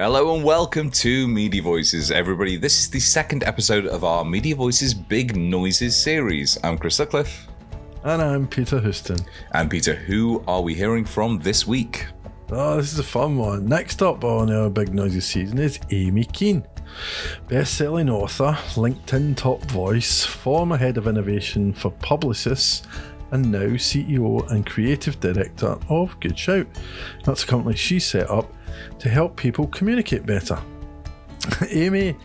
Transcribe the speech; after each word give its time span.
Hello 0.00 0.34
and 0.34 0.42
welcome 0.42 0.90
to 0.92 1.28
Media 1.28 1.60
Voices, 1.60 2.10
everybody. 2.10 2.56
This 2.56 2.80
is 2.80 2.88
the 2.88 2.98
second 2.98 3.44
episode 3.44 3.84
of 3.84 4.02
our 4.02 4.24
Media 4.24 4.56
Voices 4.56 4.94
Big 4.94 5.36
Noises 5.36 5.94
series. 5.94 6.56
I'm 6.64 6.78
Chris 6.78 6.94
Sutcliffe. 6.94 7.46
And 8.04 8.22
I'm 8.22 8.48
Peter 8.48 8.80
Houston. 8.80 9.18
And 9.52 9.70
Peter, 9.70 9.94
who 9.94 10.42
are 10.48 10.62
we 10.62 10.72
hearing 10.72 11.04
from 11.04 11.38
this 11.38 11.66
week? 11.66 12.06
Oh, 12.50 12.78
this 12.78 12.94
is 12.94 12.98
a 12.98 13.02
fun 13.02 13.36
one. 13.36 13.66
Next 13.66 14.00
up 14.00 14.24
on 14.24 14.50
our 14.50 14.70
Big 14.70 14.94
Noises 14.94 15.26
season 15.26 15.58
is 15.58 15.78
Amy 15.90 16.24
Kean. 16.24 16.66
Best-selling 17.48 18.08
author, 18.08 18.56
LinkedIn 18.70 19.36
top 19.36 19.62
voice, 19.64 20.24
former 20.24 20.78
head 20.78 20.96
of 20.96 21.08
innovation 21.08 21.74
for 21.74 21.90
Publicis, 21.90 22.86
and 23.32 23.52
now 23.52 23.66
CEO 23.76 24.50
and 24.50 24.64
creative 24.64 25.20
director 25.20 25.76
of 25.90 26.18
Good 26.20 26.38
Shout. 26.38 26.66
That's 27.24 27.44
a 27.44 27.46
company 27.46 27.76
she 27.76 28.00
set 28.00 28.30
up 28.30 28.50
to 29.00 29.08
help 29.08 29.36
people 29.36 29.66
communicate 29.66 30.24
better. 30.24 30.58
Amy, 31.70 32.16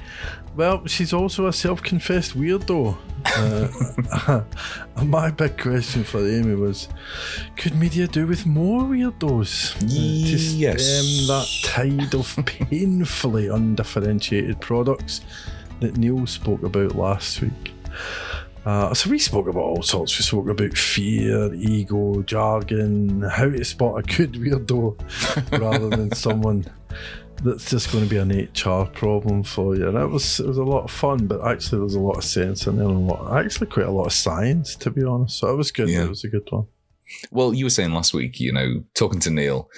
well, 0.55 0.85
she's 0.85 1.13
also 1.13 1.47
a 1.47 1.53
self 1.53 1.81
confessed 1.81 2.37
weirdo. 2.37 2.95
Uh, 3.37 4.41
my 5.05 5.31
big 5.31 5.57
question 5.57 6.03
for 6.03 6.19
Amy 6.19 6.55
was 6.55 6.87
could 7.57 7.75
media 7.75 8.07
do 8.07 8.27
with 8.27 8.45
more 8.45 8.83
weirdos? 8.83 9.75
Yes. 9.81 10.31
To 10.31 10.79
stem 10.79 11.27
that 11.27 11.47
tide 11.63 12.13
of 12.13 12.45
painfully 12.45 13.47
undifferentiated 13.47 14.61
products 14.61 15.21
that 15.79 15.97
Neil 15.97 16.25
spoke 16.27 16.63
about 16.63 16.95
last 16.95 17.41
week. 17.41 17.73
Uh, 18.65 18.93
so 18.93 19.09
we 19.09 19.19
spoke 19.19 19.47
about 19.47 19.61
all 19.61 19.83
sorts. 19.83 20.17
We 20.17 20.23
spoke 20.23 20.49
about 20.49 20.75
fear, 20.75 21.53
ego, 21.53 22.23
jargon, 22.23 23.21
how 23.21 23.49
to 23.49 23.63
spot 23.63 23.99
a 23.99 24.15
good 24.15 24.33
weirdo 24.33 25.59
rather 25.59 25.89
than 25.89 26.11
someone 26.13 26.65
that's 27.43 27.69
just 27.69 27.91
going 27.91 28.03
to 28.03 28.09
be 28.09 28.17
an 28.17 28.31
HR 28.31 28.85
problem 28.85 29.43
for 29.43 29.75
you. 29.75 29.87
And 29.87 29.97
it 29.97 30.07
was 30.07 30.39
it 30.39 30.47
was 30.47 30.57
a 30.57 30.63
lot 30.63 30.85
of 30.85 30.91
fun, 30.91 31.27
but 31.27 31.45
actually 31.45 31.79
there's 31.79 31.95
a 31.95 31.99
lot 31.99 32.17
of 32.17 32.23
sense 32.23 32.65
in 32.65 32.77
there 32.77 32.87
and 32.87 33.09
a 33.09 33.13
lot, 33.13 33.37
actually 33.37 33.67
quite 33.67 33.85
a 33.85 33.91
lot 33.91 34.07
of 34.07 34.13
science 34.13 34.75
to 34.77 34.89
be 34.89 35.03
honest. 35.03 35.37
So 35.37 35.53
it 35.53 35.55
was 35.55 35.71
good. 35.71 35.89
Yeah. 35.89 36.05
It 36.05 36.09
was 36.09 36.23
a 36.23 36.29
good 36.29 36.47
one. 36.49 36.67
Well, 37.31 37.53
you 37.53 37.65
were 37.65 37.69
saying 37.69 37.93
last 37.93 38.13
week, 38.13 38.39
you 38.39 38.51
know, 38.51 38.83
talking 38.95 39.19
to 39.21 39.29
Neil, 39.29 39.69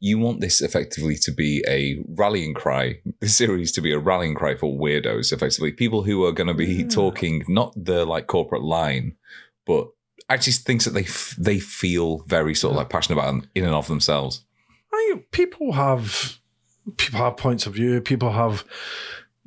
you 0.00 0.18
want 0.18 0.40
this 0.40 0.60
effectively 0.60 1.16
to 1.22 1.32
be 1.32 1.64
a 1.68 2.02
rallying 2.08 2.54
cry, 2.54 3.00
the 3.20 3.28
series 3.28 3.72
to 3.72 3.80
be 3.80 3.92
a 3.92 3.98
rallying 3.98 4.34
cry 4.34 4.54
for 4.56 4.78
weirdos, 4.78 5.32
effectively. 5.32 5.72
People 5.72 6.02
who 6.04 6.24
are 6.24 6.32
going 6.32 6.46
to 6.48 6.54
be 6.54 6.66
Yeah. 6.66 6.88
talking 6.88 7.44
not 7.48 7.72
the 7.76 8.04
like 8.04 8.26
corporate 8.28 8.62
line, 8.62 9.16
but 9.66 9.88
actually 10.28 10.52
things 10.54 10.84
that 10.84 10.92
they 10.94 11.02
f- 11.04 11.34
they 11.38 11.58
feel 11.58 12.18
very 12.26 12.54
sort 12.54 12.72
of 12.72 12.76
like 12.76 12.88
passionate 12.90 13.18
about 13.18 13.46
in 13.54 13.64
and 13.64 13.74
of 13.74 13.88
themselves. 13.88 14.44
I 14.92 15.22
people 15.32 15.72
have 15.72 16.38
people 16.96 17.18
have 17.18 17.36
points 17.36 17.66
of 17.66 17.74
view. 17.74 18.00
People 18.00 18.30
have 18.32 18.64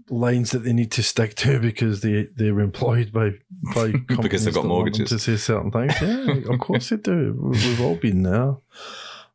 lines 0.09 0.51
that 0.51 0.59
they 0.59 0.73
need 0.73 0.91
to 0.93 1.03
stick 1.03 1.35
to 1.35 1.59
because 1.59 2.01
they 2.01 2.27
they're 2.35 2.59
employed 2.59 3.11
by 3.11 3.31
by 3.75 3.91
Because 4.21 4.45
they've 4.45 4.53
got 4.53 4.63
that 4.63 4.69
want 4.69 4.93
them 4.93 5.01
mortgages. 5.01 5.09
to 5.09 5.19
say 5.19 5.37
certain 5.37 5.71
things. 5.71 5.93
Yeah, 6.01 6.51
of 6.53 6.59
course 6.59 6.89
they 6.89 6.97
do. 6.97 7.35
We- 7.39 7.49
We've 7.51 7.81
all 7.81 7.95
been 7.95 8.23
there. 8.23 8.55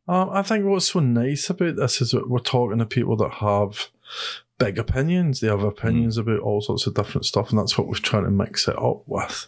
Um, 0.07 0.31
I 0.31 0.43
think 0.43 0.65
what's 0.67 0.91
so 0.93 1.01
nice 1.01 1.49
about 1.49 1.77
this 1.77 2.01
is 2.03 2.11
that 2.11 2.29
we're 2.29 2.39
talking 2.41 2.79
to 2.79 2.87
people 2.87 3.17
that 3.17 3.33
have 3.35 3.89
big 4.59 4.79
opinions. 4.79 5.41
They 5.41 5.49
have 5.49 5.63
opinions 5.63 6.19
about 6.19 6.41
all 6.41 6.61
sorts 6.61 6.87
of 6.87 6.95
different 6.95 7.25
stuff, 7.25 7.51
and 7.51 7.59
that's 7.59 7.79
what 7.79 7.87
we're 7.89 7.95
trying 7.95 8.25
to 8.25 8.31
mix 8.31 8.69
it 8.69 8.79
up 8.79 9.03
with. 9.07 9.47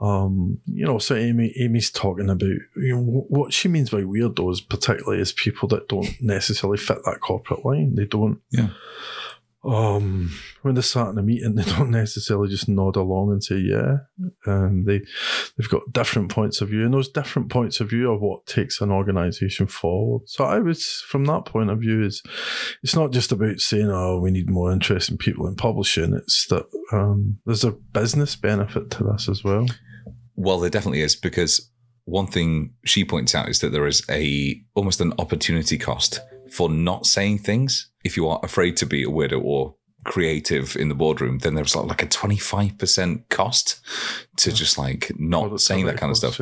Um, 0.00 0.58
you 0.66 0.84
know, 0.84 0.98
so 0.98 1.14
Amy, 1.14 1.54
Amy's 1.58 1.90
talking 1.90 2.28
about 2.28 2.42
you 2.42 2.62
know 2.96 3.00
what 3.28 3.52
she 3.54 3.68
means 3.68 3.88
by 3.90 4.02
weirdos, 4.02 4.68
particularly 4.68 5.22
is 5.22 5.32
people 5.32 5.68
that 5.68 5.88
don't 5.88 6.20
necessarily 6.20 6.76
fit 6.78 6.98
that 7.04 7.20
corporate 7.20 7.64
line. 7.64 7.94
They 7.94 8.04
don't. 8.04 8.40
Yeah. 8.50 8.68
Um, 9.66 10.30
when 10.62 10.74
they're 10.74 10.82
sat 10.82 11.08
in 11.08 11.18
a 11.18 11.22
meeting, 11.22 11.54
they 11.54 11.64
don't 11.64 11.90
necessarily 11.90 12.48
just 12.48 12.68
nod 12.68 12.96
along 12.96 13.32
and 13.32 13.42
say 13.42 13.56
yeah. 13.56 13.98
Um, 14.46 14.84
they 14.84 15.00
they've 15.56 15.68
got 15.68 15.92
different 15.92 16.30
points 16.30 16.60
of 16.60 16.68
view, 16.68 16.84
and 16.84 16.94
those 16.94 17.08
different 17.08 17.50
points 17.50 17.80
of 17.80 17.90
view 17.90 18.10
are 18.10 18.18
what 18.18 18.46
takes 18.46 18.80
an 18.80 18.90
organisation 18.90 19.66
forward. 19.66 20.28
So 20.28 20.44
I 20.44 20.58
would, 20.58 20.78
from 20.78 21.24
that 21.24 21.46
point 21.46 21.70
of 21.70 21.80
view, 21.80 22.04
is 22.04 22.22
it's 22.82 22.94
not 22.94 23.10
just 23.10 23.32
about 23.32 23.60
saying, 23.60 23.90
"Oh, 23.90 24.20
we 24.20 24.30
need 24.30 24.50
more 24.50 24.72
interesting 24.72 25.18
people 25.18 25.46
in 25.46 25.56
publishing." 25.56 26.14
It's 26.14 26.46
that 26.48 26.66
um, 26.92 27.38
there's 27.44 27.64
a 27.64 27.72
business 27.72 28.36
benefit 28.36 28.90
to 28.92 29.04
this 29.04 29.28
as 29.28 29.42
well. 29.42 29.66
Well, 30.36 30.60
there 30.60 30.70
definitely 30.70 31.00
is 31.00 31.16
because 31.16 31.70
one 32.04 32.28
thing 32.28 32.72
she 32.84 33.04
points 33.04 33.34
out 33.34 33.48
is 33.48 33.58
that 33.60 33.72
there 33.72 33.86
is 33.86 34.02
a 34.08 34.60
almost 34.74 35.00
an 35.00 35.12
opportunity 35.18 35.76
cost 35.76 36.20
for 36.50 36.68
not 36.68 37.06
saying 37.06 37.38
things. 37.38 37.90
If 38.04 38.16
you 38.16 38.28
are 38.28 38.40
afraid 38.42 38.76
to 38.78 38.86
be 38.86 39.02
a 39.02 39.08
weirdo 39.08 39.42
or 39.42 39.74
creative 40.04 40.76
in 40.76 40.88
the 40.88 40.94
boardroom, 40.94 41.38
then 41.38 41.54
there's 41.54 41.74
like, 41.74 41.86
like 41.86 42.02
a 42.02 42.06
25% 42.06 43.28
cost 43.28 43.80
to 44.36 44.52
just 44.52 44.78
like 44.78 45.10
not 45.18 45.60
saying 45.60 45.86
that 45.86 45.96
kind 45.98 46.10
of 46.10 46.16
stuff. 46.16 46.40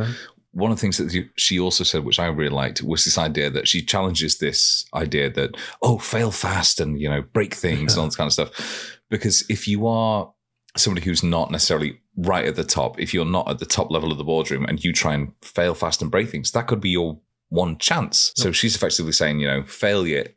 One 0.52 0.70
of 0.70 0.76
the 0.76 0.80
things 0.80 0.98
that 0.98 1.12
you, 1.12 1.28
she 1.36 1.58
also 1.58 1.82
said, 1.82 2.04
which 2.04 2.20
I 2.20 2.26
really 2.26 2.54
liked, 2.54 2.80
was 2.82 3.04
this 3.04 3.18
idea 3.18 3.50
that 3.50 3.66
she 3.66 3.82
challenges 3.82 4.38
this 4.38 4.84
idea 4.94 5.28
that, 5.30 5.56
oh, 5.82 5.98
fail 5.98 6.30
fast 6.30 6.78
and, 6.78 7.00
you 7.00 7.08
know, 7.08 7.22
break 7.22 7.54
things 7.54 7.94
and 7.94 8.00
all 8.00 8.06
this 8.06 8.14
kind 8.14 8.28
of 8.28 8.32
stuff. 8.32 8.98
Because 9.10 9.44
if 9.48 9.66
you 9.66 9.86
are 9.88 10.32
somebody 10.76 11.04
who's 11.04 11.24
not 11.24 11.50
necessarily 11.50 12.00
right 12.16 12.44
at 12.44 12.54
the 12.54 12.64
top, 12.64 13.00
if 13.00 13.12
you're 13.12 13.24
not 13.24 13.48
at 13.50 13.58
the 13.58 13.66
top 13.66 13.90
level 13.90 14.12
of 14.12 14.18
the 14.18 14.24
boardroom 14.24 14.64
and 14.66 14.84
you 14.84 14.92
try 14.92 15.14
and 15.14 15.32
fail 15.42 15.74
fast 15.74 16.02
and 16.02 16.10
break 16.10 16.28
things, 16.28 16.52
that 16.52 16.68
could 16.68 16.80
be 16.80 16.90
your 16.90 17.18
one 17.48 17.78
chance. 17.78 18.32
So 18.36 18.52
she's 18.52 18.74
effectively 18.74 19.12
saying, 19.12 19.40
you 19.40 19.46
know, 19.46 19.62
failure 19.64 20.28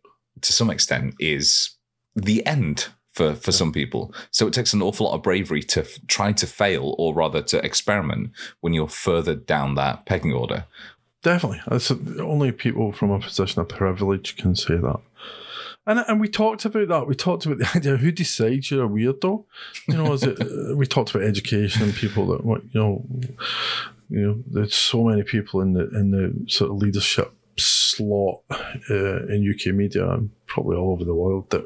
to 0.42 0.54
some 0.54 0.70
extent 0.70 1.16
is 1.20 1.72
the 2.16 2.46
end 2.46 2.88
for 3.18 3.34
for 3.34 3.52
some 3.52 3.74
people. 3.74 4.14
So 4.32 4.48
it 4.48 4.54
takes 4.54 4.74
an 4.74 4.82
awful 4.82 5.08
lot 5.08 5.16
of 5.16 5.24
bravery 5.24 5.64
to 5.64 5.82
f- 5.82 5.98
try 6.08 6.32
to 6.34 6.48
fail, 6.48 6.96
or 6.98 7.14
rather 7.14 7.42
to 7.42 7.66
experiment 7.66 8.32
when 8.62 8.74
you're 8.74 8.88
further 8.88 9.36
down 9.36 9.76
that 9.76 10.06
pecking 10.06 10.34
order. 10.34 10.66
Definitely, 11.24 11.62
That's 11.68 11.92
only 11.92 12.52
people 12.52 12.92
from 12.92 13.12
a 13.12 13.20
position 13.20 13.60
of 13.60 13.70
privilege 13.70 14.38
can 14.38 14.56
say 14.56 14.78
that. 14.78 15.00
And 15.88 16.00
and 16.08 16.22
we 16.22 16.28
talked 16.28 16.66
about 16.66 16.90
that. 16.90 17.08
We 17.08 17.16
talked 17.16 17.46
about 17.46 17.58
the 17.58 17.70
idea 17.76 17.98
who 17.98 18.12
decides 18.12 18.70
you're 18.70 18.86
a 18.86 18.90
weirdo. 18.90 19.46
You 19.88 19.98
know, 19.98 20.14
is 20.14 20.24
it? 20.24 20.40
uh, 20.42 20.76
we 20.76 20.86
talked 20.86 21.10
about 21.16 21.28
education 21.28 21.84
and 21.84 21.96
people 21.96 22.28
that 22.28 22.46
what 22.46 22.64
you 22.72 22.80
know. 22.80 23.06
You 24.10 24.22
know, 24.22 24.44
there's 24.48 24.76
so 24.76 25.04
many 25.04 25.24
people 25.24 25.62
in 25.62 25.74
the 25.74 25.90
in 25.90 26.12
the 26.12 26.50
sort 26.50 26.72
of 26.72 26.78
leadership 26.78 27.34
slot 27.58 28.42
uh, 28.90 29.26
in 29.28 29.54
UK 29.54 29.74
media 29.74 30.08
and 30.10 30.30
probably 30.46 30.78
all 30.78 30.92
over 30.94 31.04
the 31.04 31.16
world 31.16 31.50
that 31.50 31.66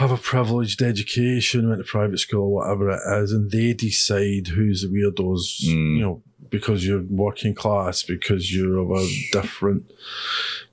have 0.00 0.10
a 0.10 0.16
privileged 0.16 0.80
education, 0.82 1.68
went 1.68 1.80
to 1.84 1.90
private 1.90 2.18
school 2.18 2.44
or 2.44 2.54
whatever 2.54 2.90
it 2.90 3.22
is, 3.22 3.32
and 3.32 3.50
they 3.50 3.72
decide 3.74 4.48
who's 4.48 4.80
the 4.82 4.88
weirdos. 4.88 5.62
Mm. 5.66 5.96
You 5.96 6.00
know, 6.02 6.22
because 6.48 6.84
you're 6.86 7.04
working 7.08 7.54
class, 7.54 8.02
because 8.02 8.52
you're 8.52 8.78
of 8.78 8.90
a 8.90 9.06
different 9.30 9.84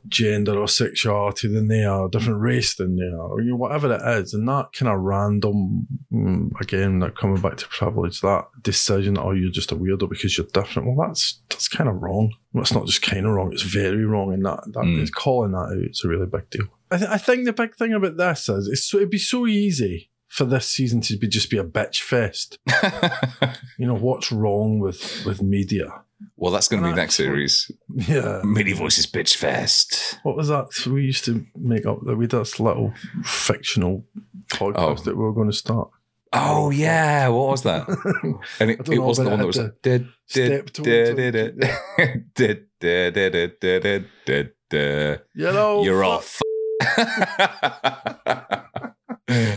gender 0.08 0.58
or 0.58 0.68
sexuality 0.68 1.48
than 1.50 1.68
they 1.68 1.84
are, 1.84 2.08
different 2.10 2.40
race 2.40 2.74
than 2.76 2.96
they 2.96 3.04
are, 3.06 3.28
or 3.34 3.42
you 3.42 3.50
know, 3.52 3.58
whatever 3.58 3.94
it 3.94 4.02
is, 4.20 4.34
and 4.34 4.48
that 4.48 4.72
kind 4.74 4.92
of 4.92 5.02
random, 5.02 5.86
mm, 6.12 6.50
again, 6.62 7.00
that 7.00 7.18
coming 7.18 7.42
back 7.42 7.58
to 7.58 7.68
privilege, 7.68 8.22
that 8.22 8.46
decision, 8.62 9.18
oh, 9.18 9.32
you're 9.32 9.52
just 9.52 9.72
a 9.72 9.76
weirdo 9.76 10.10
because 10.10 10.38
you're 10.38 10.48
different. 10.54 10.88
Well, 10.88 11.08
that's 11.08 11.42
that's 11.50 11.68
kind 11.68 11.90
of 11.90 12.02
wrong. 12.02 12.34
Well, 12.54 12.62
it's 12.64 12.74
not 12.74 12.86
just 12.86 13.02
kind 13.02 13.26
of 13.26 13.34
wrong; 13.34 13.52
it's 13.52 13.62
very 13.62 14.06
wrong, 14.06 14.34
and 14.34 14.46
that 14.46 14.62
that 14.74 14.86
Mm. 14.86 15.02
is 15.02 15.12
calling 15.12 15.52
that 15.52 15.70
out. 15.74 15.84
It's 15.84 16.06
a 16.06 16.08
really 16.08 16.26
big 16.28 16.50
deal. 16.50 16.66
I, 16.92 16.98
th- 16.98 17.10
I 17.10 17.18
think 17.18 17.46
the 17.46 17.54
big 17.54 17.76
thing 17.76 17.94
about 17.94 18.18
this 18.18 18.48
is 18.50 18.68
it's 18.68 18.84
so, 18.84 18.98
it'd 18.98 19.10
be 19.10 19.18
so 19.18 19.46
easy 19.48 20.10
for 20.28 20.46
this 20.46 20.68
season 20.68 21.02
to 21.02 21.18
be 21.18 21.28
just 21.28 21.50
be 21.50 21.58
a 21.58 21.64
bitch 21.64 22.02
fest. 22.02 22.60
You 23.80 23.86
know 23.86 23.94
what's 23.96 24.32
wrong 24.32 24.80
with 24.80 25.24
with 25.26 25.42
media? 25.42 26.02
well, 26.36 26.52
that's 26.52 26.68
going 26.68 26.82
to 26.82 26.90
be 26.90 26.96
next 26.96 27.14
series. 27.16 27.70
Yeah. 27.94 28.42
Mini 28.44 28.74
Voices 28.74 29.06
Bitch 29.06 29.36
Fest. 29.36 30.18
What 30.24 30.36
was 30.36 30.48
that? 30.48 30.68
We 30.88 31.04
used 31.04 31.26
to 31.26 31.46
make 31.56 31.86
up 31.86 32.00
that 32.06 32.16
we 32.16 32.26
did 32.26 32.40
this 32.40 32.60
little 32.60 32.92
fictional 33.24 34.04
podcast 34.50 34.74
Oh. 34.78 34.96
that 35.04 35.16
we 35.16 35.24
were 35.24 35.32
going 35.34 35.52
to 35.52 35.56
start. 35.56 35.90
Oh 36.34 36.72
yeah, 36.72 37.28
what 37.30 37.50
was 37.52 37.62
that? 37.64 37.88
And 38.60 38.72
it, 38.72 38.90
it 38.90 38.98
wasn't 39.00 39.26
the 39.26 39.30
one 39.32 39.40
that 39.40 39.46
was 39.48 39.58
like 39.58 39.80
did 39.84 40.08
did 40.34 40.74
did 40.74 41.16
did 41.16 41.16
did 42.36 42.68
did 42.84 43.14
did 43.14 43.60
did 43.62 44.06
did 44.26 44.52
did 44.70 45.22
You 45.36 45.52
know, 45.52 45.84
You're 45.84 46.04
all 46.04 46.20
fuck- 46.20 46.24
f- 46.26 46.42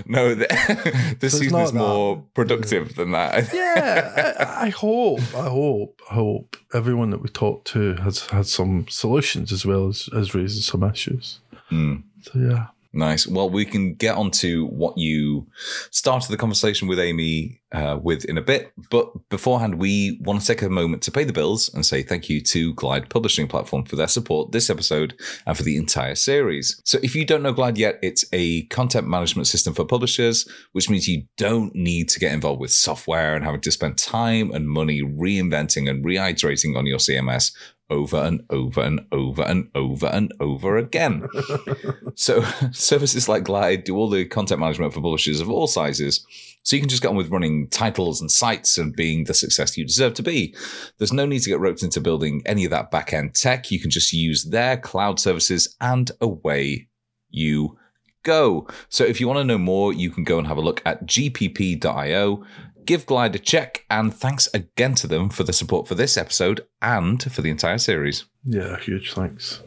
no, 0.07 0.35
the, 0.35 1.17
this 1.21 1.33
So 1.33 1.39
season 1.39 1.61
is 1.61 1.73
more 1.73 2.25
productive 2.35 2.95
than 2.97 3.13
that. 3.13 3.51
yeah, 3.55 4.35
I, 4.39 4.67
I 4.67 4.69
hope, 4.71 5.21
I 5.37 5.49
hope, 5.49 6.01
I 6.11 6.15
hope 6.15 6.57
everyone 6.75 7.11
that 7.11 7.23
we 7.23 7.29
talked 7.29 7.67
to 7.69 7.95
has 7.97 8.27
had 8.27 8.47
some 8.47 8.87
solutions 8.89 9.53
as 9.53 9.65
well 9.65 9.89
as, 9.89 10.09
as 10.17 10.35
raising 10.35 10.63
some 10.63 10.83
issues. 10.83 11.41
Mm, 11.71 12.03
So 12.23 12.39
yeah, 12.39 12.67
nice. 12.93 13.27
Well, 13.27 13.51
we 13.51 13.65
can 13.65 13.95
get 13.95 14.17
on 14.17 14.31
to 14.33 14.67
what 14.67 14.99
you 14.99 15.47
started 15.91 16.31
the 16.31 16.37
conversation 16.37 16.89
with 16.89 16.99
Amy 16.99 17.61
uh, 17.73 17.99
with 18.03 18.25
in 18.25 18.37
a 18.37 18.43
bit. 18.43 18.73
But 18.91 19.29
beforehand, 19.29 19.77
we 19.77 20.19
want 20.23 20.41
to 20.41 20.47
take 20.47 20.63
a 20.63 20.69
moment 20.69 21.03
to 21.03 21.11
pay 21.11 21.25
the 21.25 21.33
bills 21.33 21.73
and 21.73 21.85
say 21.87 22.03
thank 22.03 22.29
you 22.29 22.41
to 22.43 22.75
Glide 22.75 23.09
Publishing 23.09 23.47
Platform 23.47 23.85
for 23.85 23.97
their 23.97 24.09
support 24.09 24.53
this 24.53 24.71
episode 24.71 25.19
and 25.47 25.57
for 25.57 25.63
the 25.63 25.77
entire 25.77 26.15
series. 26.15 26.81
So, 26.85 26.99
if 27.03 27.15
you 27.15 27.25
don't 27.25 27.43
know 27.43 27.53
Glide 27.53 27.79
yet, 27.79 27.99
it's 28.03 28.25
a 28.33 28.65
content 28.67 29.07
management 29.07 29.47
system 29.47 29.75
for 29.75 29.85
publishers, 29.85 30.49
which 30.73 30.91
means 30.91 31.09
you 31.09 31.25
don't 31.37 31.75
need 31.75 32.09
to 32.11 32.21
get 32.21 32.33
involved 32.33 32.61
with 32.61 32.73
software 32.73 33.35
and 33.35 33.45
having 33.45 33.61
to 33.61 33.71
spend 33.71 33.99
time 33.99 34.51
and 34.53 34.69
money 34.69 35.03
reinventing 35.03 35.89
and 35.89 36.05
reiterating 36.05 36.77
on 36.77 36.87
your 36.87 36.99
CMS 36.99 37.53
over 37.91 38.17
and 38.17 38.43
over 38.51 38.81
and 38.81 39.01
over 39.13 39.43
and 39.43 39.71
over 39.75 40.07
and 40.07 40.33
over 40.41 40.77
again. 40.77 41.27
so 42.15 42.43
services 42.73 43.29
like 43.29 43.45
Glide 43.45 43.85
do 43.85 43.97
all 43.97 44.09
the 44.09 44.25
content 44.25 44.61
management 44.61 44.95
for 44.95 45.01
publishers 45.01 45.41
of 45.41 45.51
all 45.51 45.67
sizes. 45.67 46.25
So 46.63 46.77
you 46.77 46.83
can 46.83 46.89
just 46.89 47.03
get 47.03 47.09
on 47.09 47.17
with 47.17 47.31
running 47.31 47.69
titles 47.69 48.21
and 48.21 48.31
sites 48.31 48.79
and 48.79 48.95
being 48.95 49.25
the 49.25 49.35
success 49.35 49.77
you 49.77 49.85
deserve 49.85 50.15
to 50.15 50.23
be. 50.23 50.55
There's 50.99 51.13
no 51.13 51.27
need 51.27 51.41
to 51.41 51.51
get 51.51 51.61
roped 51.61 51.83
into 51.83 52.01
building 52.01 52.43
any 52.47 52.65
of 52.65 52.71
that 52.71 52.91
back 52.91 53.13
end 53.13 53.35
tech. 53.35 53.71
You 53.71 53.81
can 53.81 53.91
just 53.91 54.13
use 54.13 54.45
their 54.45 54.77
cloud 54.77 55.19
services 55.19 55.75
and 55.81 56.11
away 56.21 56.89
you 57.31 57.79
go. 58.23 58.69
So 58.89 59.05
if 59.05 59.21
you 59.21 59.27
want 59.27 59.39
to 59.39 59.45
know 59.45 59.59
more, 59.59 59.93
you 59.93 60.11
can 60.11 60.25
go 60.25 60.39
and 60.39 60.47
have 60.47 60.59
a 60.59 60.63
look 60.63 60.83
at 60.85 61.07
gpp.io 61.07 62.45
give 62.91 63.07
Glide 63.07 63.37
a 63.37 63.39
check, 63.39 63.85
and 63.89 64.13
thanks 64.13 64.49
again 64.53 64.97
to 64.97 65.07
them 65.07 65.29
for 65.29 65.45
the 65.45 65.53
support 65.53 65.87
for 65.87 65.95
this 65.95 66.17
episode 66.17 66.67
and 66.83 67.23
for 67.33 67.41
the 67.41 67.49
entire 67.49 67.79
series. 67.79 68.25
Yeah, 68.45 68.77
huge 68.81 69.13
thanks. 69.13 69.63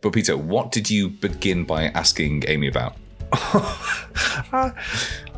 But 0.00 0.12
Peter, 0.12 0.36
what 0.36 0.70
did 0.70 0.88
you 0.88 1.08
begin 1.08 1.64
by 1.64 1.86
asking 1.86 2.44
Amy 2.46 2.68
about? 2.68 2.94
I, 3.32 4.72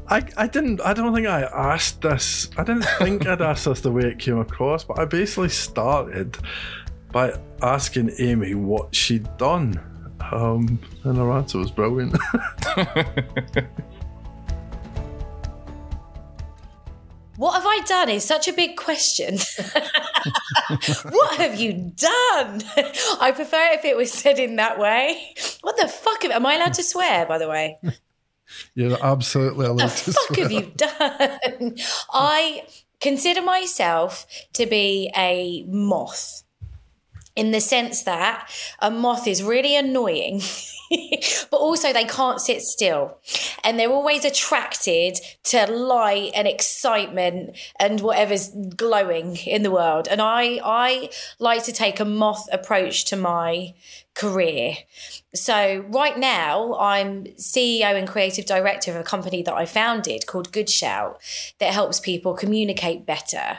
I, 0.08 0.22
I 0.36 0.46
didn't. 0.46 0.82
I 0.82 0.92
don't 0.92 1.14
think 1.14 1.26
I 1.26 1.44
asked 1.44 2.02
this. 2.02 2.50
I 2.58 2.64
didn't 2.64 2.84
think 2.98 3.26
I'd 3.26 3.40
asked 3.40 3.64
this 3.64 3.80
the 3.80 3.90
way 3.90 4.02
it 4.02 4.18
came 4.18 4.38
across, 4.38 4.84
but 4.84 4.98
I 4.98 5.06
basically 5.06 5.48
started 5.48 6.36
by 7.12 7.32
asking 7.62 8.12
Amy 8.18 8.54
what 8.54 8.94
she'd 8.94 9.26
done, 9.38 9.80
um, 10.32 10.78
and 11.04 11.16
her 11.16 11.32
answer 11.32 11.56
was 11.56 11.70
brilliant. 11.70 12.14
What 17.42 17.54
have 17.54 17.66
I 17.66 17.80
done 17.80 18.08
is 18.08 18.24
such 18.24 18.46
a 18.46 18.52
big 18.52 18.76
question. 18.76 19.36
what 21.10 21.34
have 21.38 21.58
you 21.58 21.72
done? 21.72 22.62
I 23.20 23.32
prefer 23.34 23.72
if 23.72 23.84
it 23.84 23.96
was 23.96 24.12
said 24.12 24.38
in 24.38 24.54
that 24.56 24.78
way. 24.78 25.34
What 25.62 25.76
the 25.76 25.88
fuck? 25.88 26.24
Am 26.24 26.46
I 26.46 26.54
allowed 26.54 26.74
to 26.74 26.84
swear, 26.84 27.26
by 27.26 27.38
the 27.38 27.48
way? 27.48 27.80
You're 28.76 28.96
absolutely 29.04 29.66
allowed 29.66 29.88
to 29.88 30.12
swear. 30.12 30.14
what 30.14 30.28
the 30.28 30.34
fuck 30.34 30.38
have 30.38 30.52
you 30.52 30.72
done? 30.76 31.76
I 32.12 32.62
consider 33.00 33.42
myself 33.42 34.24
to 34.52 34.64
be 34.66 35.10
a 35.16 35.64
moth 35.66 36.44
in 37.34 37.50
the 37.50 37.60
sense 37.60 38.04
that 38.04 38.48
a 38.78 38.88
moth 38.88 39.26
is 39.26 39.42
really 39.42 39.74
annoying, 39.74 40.42
but 41.50 41.56
also 41.56 41.92
they 41.92 42.04
can't 42.04 42.40
sit 42.40 42.62
still. 42.62 43.18
And 43.64 43.78
they're 43.78 43.90
always 43.90 44.24
attracted 44.24 45.18
to 45.44 45.70
light 45.70 46.32
and 46.34 46.46
excitement 46.46 47.56
and 47.78 48.00
whatever's 48.00 48.50
glowing 48.76 49.36
in 49.36 49.62
the 49.62 49.70
world. 49.70 50.08
And 50.10 50.20
I, 50.20 50.60
I 50.64 51.10
like 51.38 51.64
to 51.64 51.72
take 51.72 52.00
a 52.00 52.04
moth 52.04 52.48
approach 52.52 53.04
to 53.06 53.16
my 53.16 53.74
career. 54.14 54.74
So 55.34 55.84
right 55.88 56.18
now 56.18 56.74
I'm 56.78 57.24
CEO 57.24 57.94
and 57.94 58.06
creative 58.06 58.44
director 58.44 58.90
of 58.90 58.98
a 58.98 59.04
company 59.04 59.42
that 59.42 59.54
I 59.54 59.64
founded 59.64 60.26
called 60.26 60.52
Good 60.52 60.68
Shout 60.68 61.20
that 61.58 61.72
helps 61.72 62.00
people 62.00 62.34
communicate 62.34 63.06
better. 63.06 63.58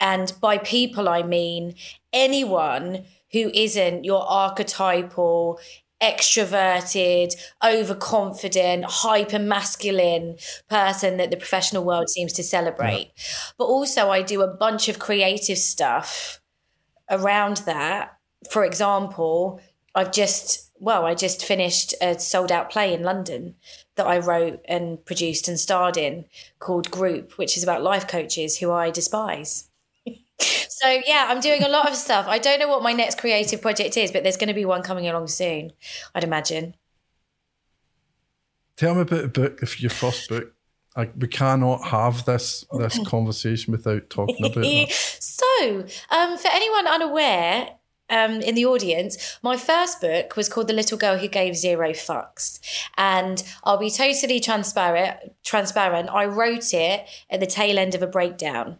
And 0.00 0.32
by 0.40 0.58
people, 0.58 1.08
I 1.08 1.22
mean 1.22 1.74
anyone 2.12 3.04
who 3.32 3.50
isn't 3.52 4.04
your 4.04 4.22
archetypal, 4.22 5.58
extroverted, 6.04 7.34
overconfident, 7.64 8.84
hyper 8.84 9.38
masculine 9.38 10.36
person 10.68 11.16
that 11.16 11.30
the 11.30 11.36
professional 11.38 11.82
world 11.82 12.10
seems 12.10 12.34
to 12.34 12.42
celebrate. 12.42 13.12
Yeah. 13.16 13.22
But 13.56 13.64
also, 13.64 14.10
I 14.10 14.20
do 14.20 14.42
a 14.42 14.54
bunch 14.54 14.90
of 14.90 14.98
creative 14.98 15.56
stuff 15.56 16.42
around 17.10 17.58
that. 17.58 18.18
For 18.50 18.64
example, 18.64 19.60
I've 19.94 20.12
just, 20.12 20.70
well, 20.78 21.06
I 21.06 21.14
just 21.14 21.42
finished 21.42 21.94
a 22.02 22.18
sold 22.18 22.52
out 22.52 22.68
play 22.68 22.92
in 22.92 23.02
London 23.02 23.54
that 23.96 24.06
I 24.06 24.18
wrote 24.18 24.60
and 24.68 25.02
produced 25.06 25.48
and 25.48 25.58
starred 25.58 25.96
in 25.96 26.26
called 26.58 26.90
Group, 26.90 27.38
which 27.38 27.56
is 27.56 27.62
about 27.62 27.82
life 27.82 28.06
coaches 28.06 28.58
who 28.58 28.70
I 28.70 28.90
despise. 28.90 29.70
So 30.68 31.00
yeah, 31.06 31.26
I'm 31.28 31.40
doing 31.40 31.62
a 31.62 31.68
lot 31.68 31.88
of 31.88 31.94
stuff. 31.96 32.26
I 32.28 32.38
don't 32.38 32.58
know 32.58 32.68
what 32.68 32.82
my 32.82 32.92
next 32.92 33.18
creative 33.18 33.62
project 33.62 33.96
is, 33.96 34.12
but 34.12 34.22
there's 34.22 34.36
going 34.36 34.48
to 34.48 34.54
be 34.54 34.64
one 34.64 34.82
coming 34.82 35.08
along 35.08 35.28
soon. 35.28 35.72
I'd 36.14 36.24
imagine. 36.24 36.74
Tell 38.76 38.94
me 38.94 39.02
about 39.02 39.22
the 39.22 39.28
book. 39.28 39.60
If 39.62 39.80
your 39.80 39.90
first 39.90 40.28
book, 40.28 40.52
I, 40.96 41.10
we 41.16 41.28
cannot 41.28 41.84
have 41.84 42.24
this 42.24 42.64
this 42.78 42.98
conversation 43.06 43.72
without 43.72 44.10
talking 44.10 44.44
about 44.44 44.62
that. 44.62 44.90
so, 45.20 45.86
um, 46.10 46.36
for 46.38 46.48
anyone 46.52 46.86
unaware, 46.86 47.68
um, 48.10 48.40
in 48.40 48.54
the 48.54 48.66
audience, 48.66 49.38
my 49.42 49.56
first 49.56 50.00
book 50.00 50.36
was 50.36 50.48
called 50.48 50.68
The 50.68 50.74
Little 50.74 50.98
Girl 50.98 51.18
Who 51.18 51.28
Gave 51.28 51.56
Zero 51.56 51.90
Fucks. 51.90 52.60
And 52.96 53.42
I'll 53.64 53.78
be 53.78 53.90
totally 53.90 54.40
transparent 54.40 55.16
transparent. 55.42 56.10
I 56.10 56.26
wrote 56.26 56.74
it 56.74 57.08
at 57.30 57.40
the 57.40 57.46
tail 57.46 57.78
end 57.78 57.94
of 57.94 58.02
a 58.02 58.06
breakdown. 58.06 58.78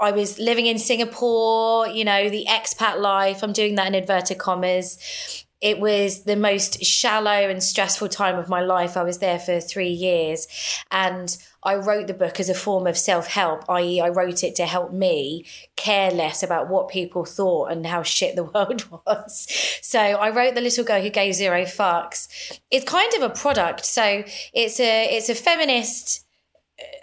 I 0.00 0.12
was 0.12 0.38
living 0.38 0.66
in 0.66 0.78
Singapore, 0.78 1.86
you 1.86 2.04
know, 2.04 2.30
the 2.30 2.46
expat 2.48 2.98
life. 2.98 3.42
I'm 3.42 3.52
doing 3.52 3.74
that 3.74 3.86
in 3.86 3.94
inverted 3.94 4.38
commas. 4.38 5.44
It 5.60 5.78
was 5.78 6.24
the 6.24 6.36
most 6.36 6.82
shallow 6.82 7.30
and 7.30 7.62
stressful 7.62 8.08
time 8.08 8.38
of 8.38 8.48
my 8.48 8.62
life. 8.62 8.96
I 8.96 9.02
was 9.02 9.18
there 9.18 9.38
for 9.38 9.60
three 9.60 9.90
years. 9.90 10.48
And 10.90 11.36
I 11.62 11.74
wrote 11.74 12.06
the 12.06 12.14
book 12.14 12.40
as 12.40 12.48
a 12.48 12.54
form 12.54 12.86
of 12.86 12.96
self 12.96 13.26
help, 13.26 13.68
i.e., 13.68 14.00
I 14.00 14.08
wrote 14.08 14.42
it 14.42 14.54
to 14.54 14.64
help 14.64 14.90
me 14.90 15.44
care 15.76 16.10
less 16.10 16.42
about 16.42 16.70
what 16.70 16.88
people 16.88 17.26
thought 17.26 17.70
and 17.70 17.86
how 17.86 18.02
shit 18.02 18.36
the 18.36 18.44
world 18.54 18.86
was. 18.90 19.46
So 19.82 20.00
I 20.00 20.30
wrote 20.30 20.54
The 20.54 20.62
Little 20.62 20.84
Girl 20.84 21.02
Who 21.02 21.10
Gave 21.10 21.34
Zero 21.34 21.64
Fucks. 21.64 22.58
It's 22.70 22.90
kind 22.90 23.12
of 23.14 23.22
a 23.22 23.28
product. 23.28 23.84
So 23.84 24.24
it's 24.54 24.80
a 24.80 25.14
it's 25.14 25.28
a 25.28 25.34
feminist 25.34 26.24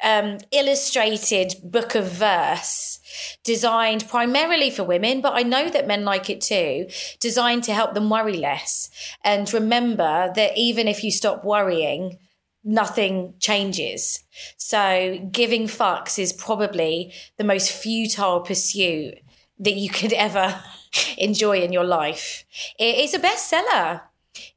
um, 0.04 0.38
illustrated 0.52 1.56
book 1.64 1.96
of 1.96 2.12
verse 2.12 3.00
designed 3.44 4.08
primarily 4.08 4.70
for 4.70 4.84
women, 4.84 5.22
but 5.22 5.34
I 5.34 5.44
know 5.44 5.70
that 5.70 5.88
men 5.88 6.06
like 6.06 6.30
it 6.30 6.42
too, 6.42 6.88
designed 7.20 7.64
to 7.64 7.74
help 7.74 7.94
them 7.94 8.10
worry 8.10 8.38
less. 8.38 8.90
And 9.24 9.52
remember 9.54 10.32
that 10.36 10.58
even 10.58 10.88
if 10.88 11.04
you 11.04 11.12
stop 11.12 11.44
worrying, 11.44 12.18
nothing 12.64 13.34
changes. 13.40 14.24
So 14.58 15.30
giving 15.32 15.64
fucks 15.64 16.20
is 16.20 16.34
probably 16.34 17.14
the 17.38 17.44
most 17.44 17.72
futile 17.72 18.42
pursuit 18.42 19.16
that 19.60 19.76
you 19.76 19.90
could 19.90 20.14
ever 20.28 20.62
enjoy 21.18 21.62
in 21.62 21.74
your 21.74 21.86
life. 21.86 22.46
It's 22.78 23.14
a 23.14 23.20
bestseller. 23.20 24.02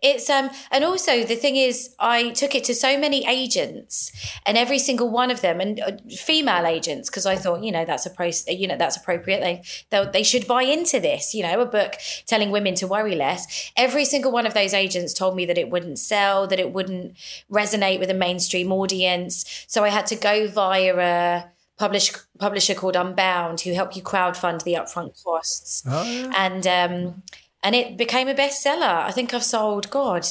It's 0.02 0.28
um 0.30 0.50
and 0.70 0.84
also 0.84 1.25
the 1.25 1.37
thing 1.37 1.56
is 1.56 1.94
I 1.99 2.30
took 2.30 2.54
it 2.54 2.64
to 2.64 2.75
so 2.75 2.99
many 2.99 3.26
agents 3.26 4.12
and 4.46 4.56
every 4.56 4.78
single 4.78 5.10
one 5.10 5.30
of 5.30 5.40
them 5.40 5.60
and 5.60 5.80
uh, 5.80 5.92
female 6.08 6.66
agents 6.66 7.08
because 7.08 7.26
I 7.26 7.37
thought 7.37 7.62
you 7.62 7.72
know 7.72 7.84
that's 7.84 8.06
a 8.06 8.10
pro 8.10 8.30
you 8.49 8.68
know 8.68 8.76
that's 8.76 8.96
appropriate. 8.96 9.40
They 9.40 9.62
they 9.90 10.10
they 10.12 10.22
should 10.22 10.46
buy 10.46 10.62
into 10.62 11.00
this 11.00 11.34
you 11.34 11.42
know 11.42 11.60
a 11.60 11.66
book 11.66 11.94
telling 12.26 12.50
women 12.50 12.75
to 12.76 12.87
worry 12.87 13.14
less. 13.14 13.72
Every 13.76 14.04
single 14.04 14.32
one 14.32 14.46
of 14.46 14.54
those 14.54 14.75
agents 14.75 15.12
told 15.14 15.37
me 15.37 15.46
that 15.46 15.58
it 15.58 15.70
wouldn't 15.70 15.99
sell 15.99 16.46
that 16.46 16.60
it 16.60 16.72
wouldn't 16.72 17.16
resonate 17.50 17.99
with 17.99 18.10
a 18.10 18.14
mainstream 18.14 18.72
audience. 18.72 19.64
So 19.68 19.84
I 19.84 19.88
had 19.88 20.06
to 20.06 20.16
go 20.16 20.49
via 20.49 20.96
a 20.99 21.50
publish, 21.78 22.12
publisher 22.38 22.75
called 22.75 22.96
Unbound 22.96 23.62
who 23.62 23.72
help 23.72 23.96
you 23.96 24.02
crowdfund 24.02 24.62
the 24.64 24.75
upfront 24.75 25.22
costs. 25.25 25.82
Oh, 25.87 26.02
yeah. 26.02 26.32
and 26.37 26.66
um 26.66 27.22
and 27.62 27.75
it 27.75 27.97
became 27.97 28.29
a 28.29 28.35
bestseller. 28.35 29.05
I 29.05 29.11
think 29.11 29.35
I've 29.35 29.45
sold, 29.45 29.90
God, 29.90 30.26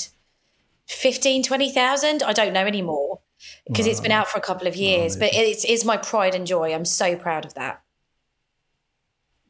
15, 0.87 1.43
20,000. 1.43 2.23
I 2.23 2.33
don't 2.33 2.53
know 2.53 2.65
anymore 2.65 3.19
because 3.67 3.85
wow. 3.85 3.91
it's 3.91 4.01
been 4.01 4.11
out 4.11 4.27
for 4.27 4.37
a 4.37 4.41
couple 4.41 4.67
of 4.67 4.75
years, 4.75 5.15
wow, 5.15 5.21
but 5.21 5.29
it's, 5.33 5.63
it's 5.65 5.85
my 5.85 5.97
pride 5.97 6.35
and 6.35 6.45
joy. 6.45 6.73
I'm 6.73 6.85
so 6.85 7.15
proud 7.15 7.45
of 7.45 7.53
that. 7.53 7.81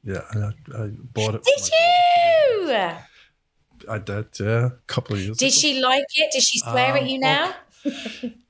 Yeah, 0.03 0.21
I, 0.31 0.83
I 0.83 0.87
bought 0.89 1.35
it. 1.35 1.43
Did 1.43 1.69
you? 1.69 2.75
I 3.87 3.97
did, 3.97 4.27
yeah, 4.39 4.65
a 4.65 4.71
couple 4.87 5.15
of 5.15 5.21
years 5.21 5.37
Did 5.37 5.47
ago. 5.47 5.51
she 5.51 5.81
like 5.81 6.05
it? 6.15 6.31
Did 6.31 6.43
she 6.43 6.59
swear 6.59 6.91
um, 6.91 6.97
at 6.97 7.09
you 7.09 7.19
now? 7.19 7.55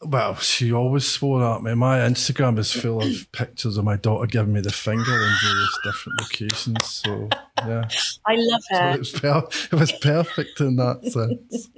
Well, 0.00 0.36
she 0.36 0.72
always 0.72 1.06
swore 1.06 1.44
at 1.44 1.62
me. 1.62 1.74
My 1.74 1.98
Instagram 1.98 2.58
is 2.58 2.70
full 2.70 3.02
of 3.02 3.26
pictures 3.32 3.76
of 3.76 3.84
my 3.84 3.96
daughter 3.96 4.26
giving 4.26 4.52
me 4.52 4.60
the 4.60 4.70
finger 4.70 5.02
in 5.12 5.32
various 5.42 5.78
different 5.84 6.20
locations. 6.20 6.86
So, 6.86 7.28
yeah. 7.58 7.88
I 8.24 8.36
love 8.36 8.62
her. 8.70 8.76
So 8.76 8.94
it, 8.94 8.98
was 8.98 9.10
per- 9.10 9.48
it 9.72 9.80
was 9.80 9.92
perfect 9.92 10.60
in 10.60 10.76
that 10.76 11.04
sense. 11.50 11.68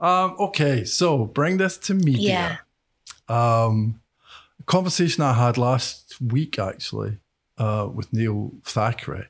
um, 0.00 0.34
okay, 0.40 0.84
so 0.84 1.24
bring 1.26 1.58
this 1.58 1.78
to 1.78 1.94
media. 1.94 2.58
Yeah. 3.28 3.64
Um, 3.64 4.00
conversation 4.66 5.22
I 5.22 5.34
had 5.34 5.56
last 5.56 6.20
week 6.20 6.58
actually 6.58 7.18
uh, 7.58 7.88
with 7.92 8.12
Neil 8.12 8.52
Thackray. 8.64 9.26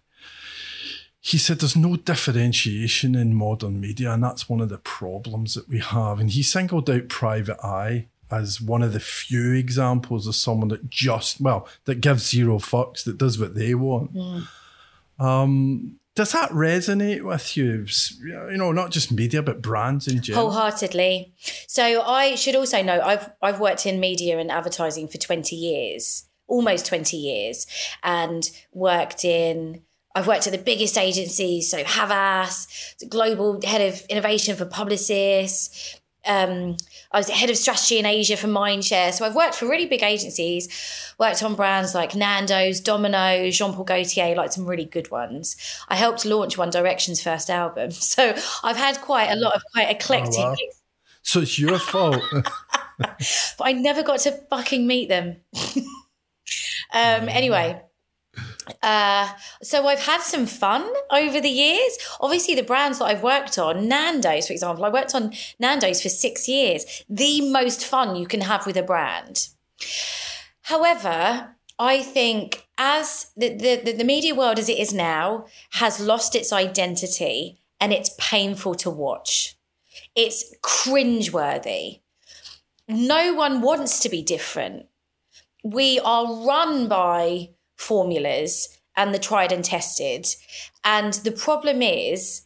He 1.23 1.37
said 1.37 1.59
there's 1.59 1.77
no 1.77 1.97
differentiation 1.97 3.15
in 3.15 3.35
modern 3.35 3.79
media, 3.79 4.13
and 4.13 4.25
that's 4.25 4.49
one 4.49 4.61
of 4.61 4.71
the 4.71 4.79
problems 4.79 5.55
that 5.55 5.69
we 5.69 5.79
have. 5.79 6.19
And 6.19 6.31
he 6.31 6.43
singled 6.43 6.89
out 6.89 7.09
Private 7.09 7.59
Eye 7.63 8.09
as 8.31 8.61
one 8.61 8.83
of 8.83 8.93
the 8.93 9.01
few 9.01 9.53
examples 9.53 10.27
of 10.27 10.35
someone 10.35 10.69
that 10.69 10.89
just 10.89 11.41
well 11.41 11.69
that 11.85 12.01
gives 12.01 12.31
zero 12.31 12.59
fucks 12.59 13.05
that 13.05 13.19
does 13.19 13.39
what 13.39 13.55
they 13.55 13.75
want. 13.75 14.15
Mm. 14.15 14.47
Um, 15.19 15.97
does 16.15 16.33
that 16.33 16.51
resonate 16.51 17.23
with 17.23 17.57
you? 17.57 17.87
You 18.23 18.57
know, 18.57 18.73
not 18.73 18.91
just 18.91 19.13
media, 19.13 19.43
but 19.43 19.63
brands 19.63 20.09
in 20.09 20.23
general. 20.23 20.51
Wholeheartedly. 20.51 21.35
So 21.69 22.03
I 22.03 22.35
should 22.35 22.57
also 22.57 22.83
know 22.83 23.01
I've 23.01 23.31
I've 23.43 23.61
worked 23.61 23.85
in 23.85 24.01
media 24.01 24.39
and 24.39 24.51
advertising 24.51 25.09
for 25.09 25.19
twenty 25.19 25.57
years, 25.57 26.25
almost 26.47 26.87
twenty 26.87 27.17
years, 27.17 27.67
and 28.03 28.51
worked 28.73 29.25
in. 29.25 29.83
I've 30.15 30.27
worked 30.27 30.47
at 30.47 30.53
the 30.53 30.59
biggest 30.59 30.99
agencies, 30.99 31.71
so 31.71 31.85
Havas, 31.85 32.67
global 33.09 33.61
head 33.65 33.81
of 33.93 34.05
innovation 34.09 34.57
for 34.57 34.67
Publicis, 34.67 35.99
um, 36.27 36.77
I 37.13 37.19
was 37.19 37.29
head 37.29 37.51
of 37.51 37.57
strategy 37.57 37.99
in 37.99 38.07
Asia 38.07 38.37
for 38.37 38.47
Mindshare. 38.47 39.13
So 39.13 39.25
I've 39.25 39.35
worked 39.35 39.55
for 39.55 39.67
really 39.67 39.87
big 39.87 40.03
agencies, 40.03 40.69
worked 41.19 41.43
on 41.43 41.55
brands 41.55 41.95
like 41.95 42.15
Nando's, 42.15 42.81
Domino's, 42.81 43.57
Jean 43.57 43.73
Paul 43.73 43.85
Gaultier, 43.85 44.35
like 44.35 44.53
some 44.53 44.67
really 44.67 44.85
good 44.85 45.11
ones. 45.11 45.57
I 45.89 45.97
helped 45.97 46.25
launch 46.25 46.59
One 46.59 46.71
Direction's 46.71 47.23
first 47.23 47.51
album. 47.51 47.91
So 48.11 48.35
I've 48.65 48.77
had 48.77 49.01
quite 49.01 49.31
a 49.31 49.37
lot 49.37 49.55
of 49.55 49.63
quite 49.73 49.89
eclectic. 49.89 50.41
Oh, 50.41 50.51
wow. 50.51 50.57
So 51.23 51.41
it's 51.41 51.59
your 51.59 51.79
fault. 51.79 52.21
but 52.99 53.61
I 53.61 53.73
never 53.73 54.03
got 54.03 54.21
to 54.21 54.33
fucking 54.51 54.85
meet 54.85 55.09
them. 55.09 55.37
um, 56.93 57.29
anyway. 57.29 57.81
Uh, 58.83 59.29
so 59.63 59.87
I've 59.87 60.05
had 60.05 60.21
some 60.21 60.47
fun 60.47 60.89
over 61.11 61.41
the 61.41 61.49
years. 61.49 61.99
Obviously, 62.21 62.55
the 62.55 62.63
brands 62.63 62.99
that 62.99 63.07
I've 63.07 63.23
worked 63.23 63.59
on, 63.59 63.89
Nando's, 63.89 64.47
for 64.47 64.53
example, 64.53 64.85
I 64.85 64.91
worked 64.91 65.15
on 65.15 65.33
Nando's 65.59 66.03
for 66.03 66.09
six 66.09 66.49
years. 66.49 67.05
The 67.09 67.51
most 67.51 67.85
fun 67.85 68.17
you 68.17 68.27
can 68.27 68.43
have 68.43 68.67
with 68.67 68.77
a 68.77 68.83
brand. 68.83 69.49
However, 70.63 71.57
I 71.79 72.03
think 72.03 72.69
as 72.79 73.33
the, 73.37 73.55
the, 73.55 73.93
the 73.93 74.05
media 74.05 74.35
world 74.35 74.59
as 74.59 74.69
it 74.69 74.79
is 74.79 74.93
now 74.93 75.47
has 75.73 75.99
lost 75.99 76.35
its 76.35 76.53
identity 76.53 77.61
and 77.81 77.93
it's 77.93 78.15
painful 78.19 78.75
to 78.77 78.91
watch. 78.91 79.57
It's 80.15 80.55
cringeworthy. 80.63 82.01
No 82.87 83.35
one 83.35 83.63
wants 83.63 84.01
to 84.01 84.09
be 84.09 84.23
different. 84.23 84.87
We 85.65 85.99
are 86.01 86.45
run 86.47 86.89
by 86.89 87.51
formulas 87.81 88.69
and 88.97 89.15
the 89.15 89.19
tried 89.19 89.53
and 89.53 89.65
tested. 89.65 90.27
And 90.85 91.15
the 91.15 91.33
problem 91.33 91.83
is 91.83 92.43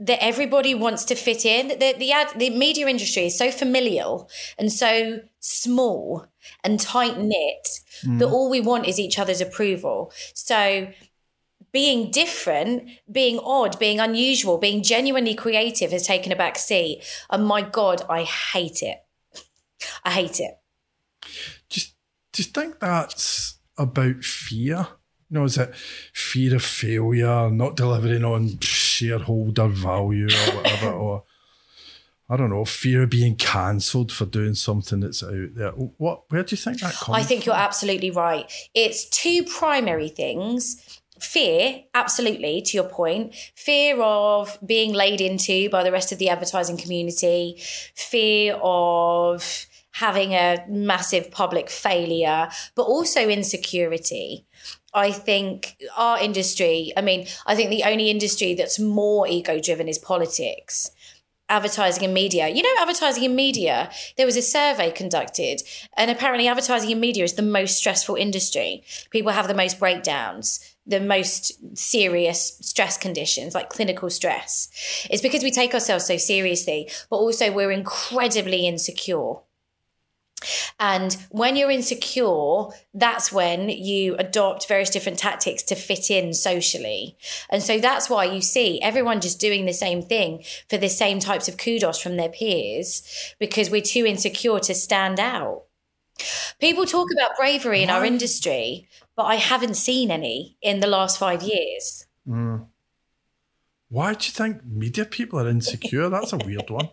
that 0.00 0.22
everybody 0.22 0.74
wants 0.74 1.04
to 1.04 1.14
fit 1.14 1.44
in. 1.44 1.68
The, 1.68 1.94
the, 1.96 2.12
ad, 2.12 2.28
the 2.36 2.50
media 2.50 2.88
industry 2.88 3.26
is 3.26 3.38
so 3.38 3.50
familial 3.50 4.28
and 4.58 4.72
so 4.72 5.20
small 5.38 6.26
and 6.64 6.80
tight 6.80 7.18
knit 7.18 7.68
mm. 8.04 8.18
that 8.18 8.28
all 8.28 8.50
we 8.50 8.60
want 8.60 8.86
is 8.86 8.98
each 8.98 9.18
other's 9.18 9.40
approval. 9.40 10.12
So 10.34 10.88
being 11.72 12.10
different, 12.10 12.88
being 13.10 13.38
odd, 13.38 13.78
being 13.78 14.00
unusual, 14.00 14.58
being 14.58 14.82
genuinely 14.82 15.34
creative 15.34 15.92
has 15.92 16.06
taken 16.06 16.32
a 16.32 16.36
back 16.36 16.58
seat. 16.58 17.02
And 17.30 17.46
my 17.46 17.62
God, 17.62 18.02
I 18.10 18.22
hate 18.22 18.82
it. 18.82 18.98
I 20.04 20.10
hate 20.10 20.40
it. 20.40 20.58
Just, 21.70 21.94
just 22.32 22.52
think 22.52 22.80
that's 22.80 23.58
about 23.78 24.24
fear? 24.24 24.88
You 25.30 25.38
know, 25.38 25.44
is 25.44 25.58
it 25.58 25.74
fear 26.12 26.54
of 26.54 26.62
failure, 26.62 27.50
not 27.50 27.76
delivering 27.76 28.24
on 28.24 28.58
shareholder 28.60 29.68
value 29.68 30.28
or 30.28 30.56
whatever, 30.56 30.92
or 30.92 31.24
I 32.28 32.36
don't 32.36 32.50
know, 32.50 32.64
fear 32.64 33.02
of 33.02 33.10
being 33.10 33.36
cancelled 33.36 34.10
for 34.10 34.24
doing 34.24 34.54
something 34.54 35.00
that's 35.00 35.22
out 35.22 35.54
there. 35.54 35.70
What? 35.72 36.22
Where 36.30 36.42
do 36.42 36.54
you 36.54 36.56
think 36.56 36.80
that 36.80 36.94
comes? 36.94 37.18
I 37.18 37.22
think 37.22 37.44
you're 37.44 37.54
absolutely 37.54 38.10
right. 38.10 38.50
It's 38.74 39.08
two 39.08 39.44
primary 39.44 40.08
things. 40.08 41.00
Fear, 41.20 41.84
absolutely, 41.94 42.60
to 42.62 42.76
your 42.76 42.88
point. 42.88 43.34
Fear 43.54 44.02
of 44.02 44.58
being 44.66 44.92
laid 44.92 45.20
into 45.20 45.68
by 45.70 45.82
the 45.82 45.92
rest 45.92 46.12
of 46.12 46.18
the 46.18 46.28
advertising 46.28 46.76
community. 46.76 47.56
Fear 47.94 48.58
of 48.62 49.66
having 49.94 50.32
a 50.32 50.64
massive 50.68 51.30
public 51.30 51.70
failure, 51.70 52.48
but 52.74 52.82
also 52.82 53.28
insecurity. 53.28 54.44
I 54.92 55.12
think 55.12 55.76
our 55.96 56.20
industry, 56.20 56.92
I 56.96 57.00
mean, 57.00 57.26
I 57.46 57.54
think 57.54 57.70
the 57.70 57.84
only 57.84 58.10
industry 58.10 58.54
that's 58.54 58.78
more 58.78 59.26
ego 59.28 59.60
driven 59.60 59.88
is 59.88 59.98
politics. 59.98 60.90
Advertising 61.48 62.04
and 62.04 62.14
media. 62.14 62.48
You 62.48 62.62
know, 62.62 62.74
advertising 62.80 63.24
and 63.24 63.36
media, 63.36 63.90
there 64.16 64.26
was 64.26 64.36
a 64.36 64.42
survey 64.42 64.90
conducted, 64.90 65.62
and 65.96 66.10
apparently, 66.10 66.48
advertising 66.48 66.90
and 66.90 67.00
media 67.00 67.22
is 67.22 67.34
the 67.34 67.42
most 67.42 67.76
stressful 67.76 68.16
industry. 68.16 68.82
People 69.10 69.30
have 69.30 69.46
the 69.46 69.54
most 69.54 69.78
breakdowns, 69.78 70.74
the 70.86 71.00
most 71.00 71.52
serious 71.76 72.58
stress 72.62 72.96
conditions, 72.96 73.54
like 73.54 73.68
clinical 73.68 74.08
stress. 74.10 74.70
It's 75.10 75.22
because 75.22 75.42
we 75.42 75.50
take 75.50 75.74
ourselves 75.74 76.06
so 76.06 76.16
seriously, 76.16 76.90
but 77.10 77.16
also 77.16 77.52
we're 77.52 77.70
incredibly 77.70 78.66
insecure. 78.66 79.34
And 80.78 81.16
when 81.30 81.56
you're 81.56 81.70
insecure, 81.70 82.66
that's 82.92 83.32
when 83.32 83.68
you 83.68 84.16
adopt 84.16 84.68
various 84.68 84.90
different 84.90 85.18
tactics 85.18 85.62
to 85.64 85.74
fit 85.74 86.10
in 86.10 86.34
socially. 86.34 87.16
And 87.50 87.62
so 87.62 87.78
that's 87.78 88.10
why 88.10 88.24
you 88.24 88.40
see 88.40 88.80
everyone 88.82 89.20
just 89.20 89.40
doing 89.40 89.66
the 89.66 89.72
same 89.72 90.02
thing 90.02 90.44
for 90.68 90.76
the 90.76 90.88
same 90.88 91.18
types 91.18 91.48
of 91.48 91.56
kudos 91.56 92.00
from 92.00 92.16
their 92.16 92.28
peers 92.28 93.02
because 93.38 93.70
we're 93.70 93.82
too 93.82 94.06
insecure 94.06 94.60
to 94.60 94.74
stand 94.74 95.18
out. 95.20 95.64
People 96.60 96.86
talk 96.86 97.08
about 97.12 97.36
bravery 97.36 97.82
in 97.82 97.90
our 97.90 98.04
industry, 98.04 98.88
but 99.16 99.24
I 99.24 99.34
haven't 99.36 99.74
seen 99.74 100.10
any 100.10 100.56
in 100.62 100.80
the 100.80 100.86
last 100.86 101.18
five 101.18 101.42
years. 101.42 102.06
Mm. 102.26 102.66
Why 103.88 104.14
do 104.14 104.26
you 104.26 104.32
think 104.32 104.64
media 104.64 105.04
people 105.04 105.38
are 105.38 105.48
insecure? 105.48 106.08
That's 106.08 106.32
a 106.32 106.38
weird 106.38 106.70
one. 106.70 106.88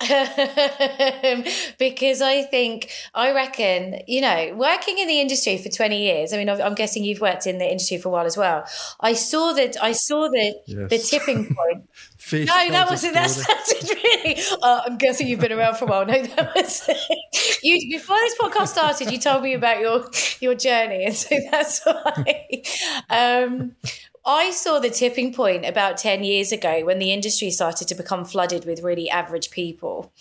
because 1.78 2.22
I 2.22 2.42
think, 2.50 2.90
I 3.14 3.32
reckon, 3.32 4.00
you 4.06 4.20
know, 4.20 4.54
working 4.56 4.98
in 4.98 5.08
the 5.08 5.20
industry 5.20 5.58
for 5.58 5.68
20 5.68 6.02
years, 6.02 6.32
I 6.32 6.36
mean, 6.36 6.48
I'm 6.48 6.74
guessing 6.74 7.04
you've 7.04 7.20
worked 7.20 7.46
in 7.46 7.58
the 7.58 7.70
industry 7.70 7.98
for 7.98 8.08
a 8.08 8.12
while 8.12 8.26
as 8.26 8.36
well. 8.36 8.64
I 9.00 9.12
saw 9.12 9.52
that, 9.52 9.76
I 9.82 9.92
saw 9.92 10.28
the, 10.28 10.54
yes. 10.66 10.90
the 10.90 10.98
tipping 10.98 11.44
point. 11.54 11.88
no, 12.32 12.70
that 12.70 12.90
wasn't, 12.90 13.14
that 13.14 13.30
sounded 13.30 14.02
really, 14.02 14.36
uh, 14.62 14.82
I'm 14.86 14.98
guessing 14.98 15.26
you've 15.26 15.40
been 15.40 15.52
around 15.52 15.76
for 15.76 15.84
a 15.84 15.88
while. 15.88 16.06
No, 16.06 16.22
that 16.22 16.54
was, 16.54 16.88
you, 17.62 17.96
before 17.98 18.16
this 18.16 18.36
podcast 18.38 18.68
started, 18.68 19.10
you 19.10 19.18
told 19.18 19.42
me 19.42 19.54
about 19.54 19.80
your, 19.80 20.06
your 20.40 20.54
journey. 20.54 21.04
And 21.04 21.14
so 21.14 21.36
that's 21.50 21.84
why. 21.84 22.62
Um, 23.10 23.76
I 24.24 24.50
saw 24.50 24.78
the 24.78 24.90
tipping 24.90 25.32
point 25.32 25.64
about 25.64 25.96
10 25.96 26.24
years 26.24 26.52
ago 26.52 26.84
when 26.84 26.98
the 26.98 27.12
industry 27.12 27.50
started 27.50 27.88
to 27.88 27.94
become 27.94 28.24
flooded 28.24 28.66
with 28.66 28.82
really 28.82 29.08
average 29.08 29.50
people 29.50 30.12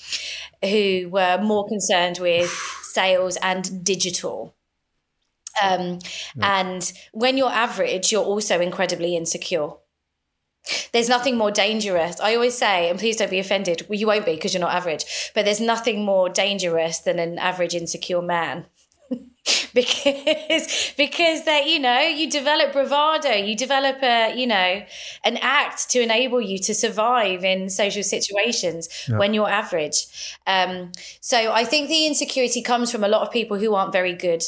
who 0.64 1.10
were 1.12 1.38
more 1.42 1.68
concerned 1.68 2.18
with 2.20 2.50
sales 2.84 3.38
and 3.42 3.84
digital. 3.84 4.56
Um, 5.62 6.00
yeah. 6.36 6.60
And 6.60 6.94
when 7.12 7.38
you're 7.38 7.50
average, 7.50 8.12
you're 8.12 8.24
also 8.24 8.62
incredibly 8.62 9.16
insecure. 9.18 9.72
There's 10.92 11.10
nothing 11.10 11.38
more 11.38 11.52
dangerous. 11.52 12.20
I 12.20 12.36
always 12.36 12.58
say, 12.58 12.90
and 12.90 13.00
please 13.00 13.18
don't 13.18 13.32
be 13.32 13.40
offended, 13.40 13.86
well, 13.90 14.00
you 14.00 14.08
won't 14.08 14.26
be 14.26 14.36
because 14.36 14.54
you're 14.54 14.62
not 14.62 14.76
average, 14.76 15.32
but 15.34 15.46
there's 15.46 15.62
nothing 15.62 16.04
more 16.04 16.30
dangerous 16.30 17.00
than 17.00 17.20
an 17.20 17.38
average 17.38 17.76
insecure 17.76 18.22
man. 18.22 18.66
because 19.74 20.94
because 20.98 21.46
that 21.46 21.68
you 21.68 21.80
know 21.80 22.00
you 22.00 22.30
develop 22.30 22.74
bravado 22.74 23.32
you 23.32 23.56
develop 23.56 23.98
a 24.04 24.34
you 24.36 24.48
know 24.48 24.84
an 25.24 25.38
act 25.42 25.90
to 25.90 26.02
enable 26.02 26.42
you 26.42 26.58
to 26.58 26.74
survive 26.74 27.44
in 27.44 27.70
social 27.70 28.04
situations 28.04 28.90
yeah. 29.08 29.18
when 29.18 29.34
you're 29.34 29.50
average 29.50 30.38
um, 30.48 30.92
so 31.22 31.52
i 31.52 31.64
think 31.64 31.90
the 31.90 32.06
insecurity 32.06 32.62
comes 32.62 32.92
from 32.92 33.04
a 33.04 33.08
lot 33.08 33.22
of 33.22 33.32
people 33.32 33.58
who 33.58 33.76
aren't 33.76 33.92
very 33.92 34.14
good 34.14 34.44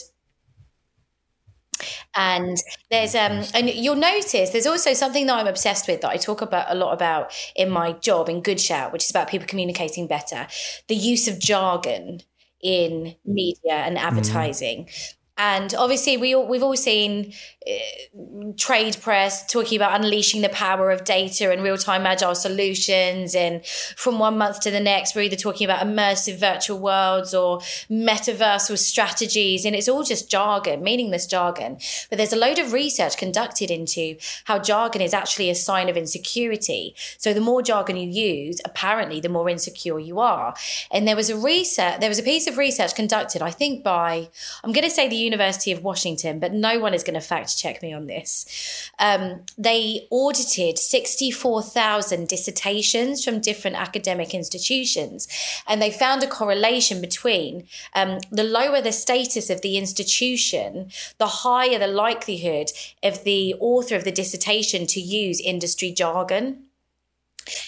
and 2.16 2.58
there's 2.90 3.16
um 3.16 3.44
and 3.54 3.70
you'll 3.70 3.96
notice 3.96 4.50
there's 4.52 4.68
also 4.68 4.94
something 4.94 5.26
that 5.26 5.40
I'm 5.40 5.48
obsessed 5.48 5.88
with 5.88 6.02
that 6.02 6.10
I 6.10 6.18
talk 6.18 6.42
about 6.42 6.68
a 6.70 6.76
lot 6.76 6.94
about 6.94 7.34
in 7.56 7.70
my 7.70 7.94
job 7.94 8.30
in 8.30 8.42
Good 8.42 8.60
Shout, 8.60 8.92
which 8.92 9.06
is 9.06 9.10
about 9.10 9.30
people 9.30 9.48
communicating 9.48 10.08
better. 10.08 10.48
The 10.88 10.96
use 10.96 11.28
of 11.28 11.40
jargon 11.40 12.22
in 12.62 13.16
media 13.26 13.74
and 13.74 13.98
mm-hmm. 13.98 14.08
advertising. 14.08 14.86
Mm. 14.86 15.16
And 15.42 15.74
obviously, 15.74 16.18
we 16.18 16.36
we've 16.36 16.62
all 16.62 16.76
seen 16.76 17.34
uh, 17.68 18.52
trade 18.58 18.96
press 19.02 19.44
talking 19.48 19.76
about 19.76 20.00
unleashing 20.00 20.44
the 20.44 20.50
power 20.50 20.92
of 20.92 21.04
data 21.04 21.52
and 21.52 21.64
real 21.64 21.80
time 21.80 22.06
agile 22.06 22.36
solutions. 22.36 23.34
And 23.34 23.66
from 23.66 24.20
one 24.20 24.38
month 24.38 24.60
to 24.62 24.72
the 24.72 24.80
next, 24.80 25.16
we're 25.16 25.24
either 25.24 25.36
talking 25.36 25.66
about 25.66 25.84
immersive 25.84 26.38
virtual 26.38 26.78
worlds 26.78 27.34
or 27.34 27.58
metaversal 27.90 28.78
strategies. 28.78 29.66
And 29.66 29.76
it's 29.76 29.90
all 29.90 30.04
just 30.04 30.30
jargon, 30.30 30.84
meaningless 30.84 31.26
jargon. 31.26 31.80
But 32.10 32.18
there's 32.18 32.34
a 32.34 32.38
load 32.38 32.60
of 32.60 32.72
research 32.72 33.18
conducted 33.18 33.72
into 33.72 34.18
how 34.44 34.60
jargon 34.60 35.02
is 35.02 35.14
actually 35.14 35.50
a 35.50 35.56
sign 35.56 35.90
of 35.90 35.98
insecurity. 35.98 36.94
So 37.18 37.34
the 37.34 37.42
more 37.42 37.64
jargon 37.64 37.98
you 37.98 38.08
use, 38.08 38.62
apparently, 38.64 39.20
the 39.20 39.30
more 39.30 39.50
insecure 39.50 39.98
you 39.98 40.20
are. 40.20 40.54
And 40.92 41.08
there 41.08 41.16
was 41.16 41.32
a 41.32 41.38
research, 41.38 42.00
there 42.00 42.10
was 42.10 42.20
a 42.20 42.24
piece 42.24 42.46
of 42.46 42.60
research 42.60 42.94
conducted, 42.94 43.42
I 43.42 43.50
think, 43.50 43.84
by, 43.84 44.30
I'm 44.64 44.72
going 44.72 44.84
to 44.84 44.92
say 44.92 45.10
the 45.10 45.31
University 45.32 45.72
of 45.72 45.82
Washington, 45.82 46.40
but 46.40 46.52
no 46.52 46.78
one 46.80 46.94
is 46.94 47.04
going 47.04 47.14
to 47.14 47.26
fact 47.26 47.58
check 47.58 47.82
me 47.82 47.94
on 47.94 48.08
this. 48.08 48.92
Um, 49.00 49.44
they 49.58 50.08
audited 50.12 50.78
64,000 50.78 52.28
dissertations 52.28 53.24
from 53.24 53.40
different 53.40 53.78
academic 53.78 54.34
institutions, 54.34 55.28
and 55.68 55.82
they 55.82 55.90
found 55.90 56.22
a 56.22 56.28
correlation 56.28 57.00
between 57.00 57.68
um, 57.96 58.20
the 58.30 58.44
lower 58.44 58.82
the 58.82 58.92
status 58.92 59.50
of 59.50 59.62
the 59.62 59.78
institution, 59.78 60.92
the 61.18 61.28
higher 61.28 61.80
the 61.80 61.88
likelihood 61.88 62.72
of 63.02 63.24
the 63.24 63.56
author 63.60 63.96
of 63.96 64.04
the 64.04 64.12
dissertation 64.12 64.86
to 64.88 65.00
use 65.00 65.40
industry 65.40 65.92
jargon. 65.92 66.66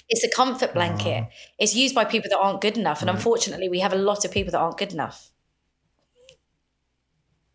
It's 0.09 0.23
a 0.23 0.29
comfort 0.29 0.73
blanket. 0.73 1.29
It's 1.57 1.75
used 1.75 1.95
by 1.95 2.05
people 2.05 2.29
that 2.29 2.39
aren't 2.39 2.61
good 2.61 2.77
enough. 2.77 3.01
And 3.01 3.09
unfortunately, 3.09 3.69
we 3.69 3.79
have 3.79 3.93
a 3.93 3.97
lot 4.09 4.25
of 4.25 4.31
people 4.31 4.51
that 4.51 4.59
aren't 4.59 4.77
good 4.77 4.93
enough. 4.93 5.32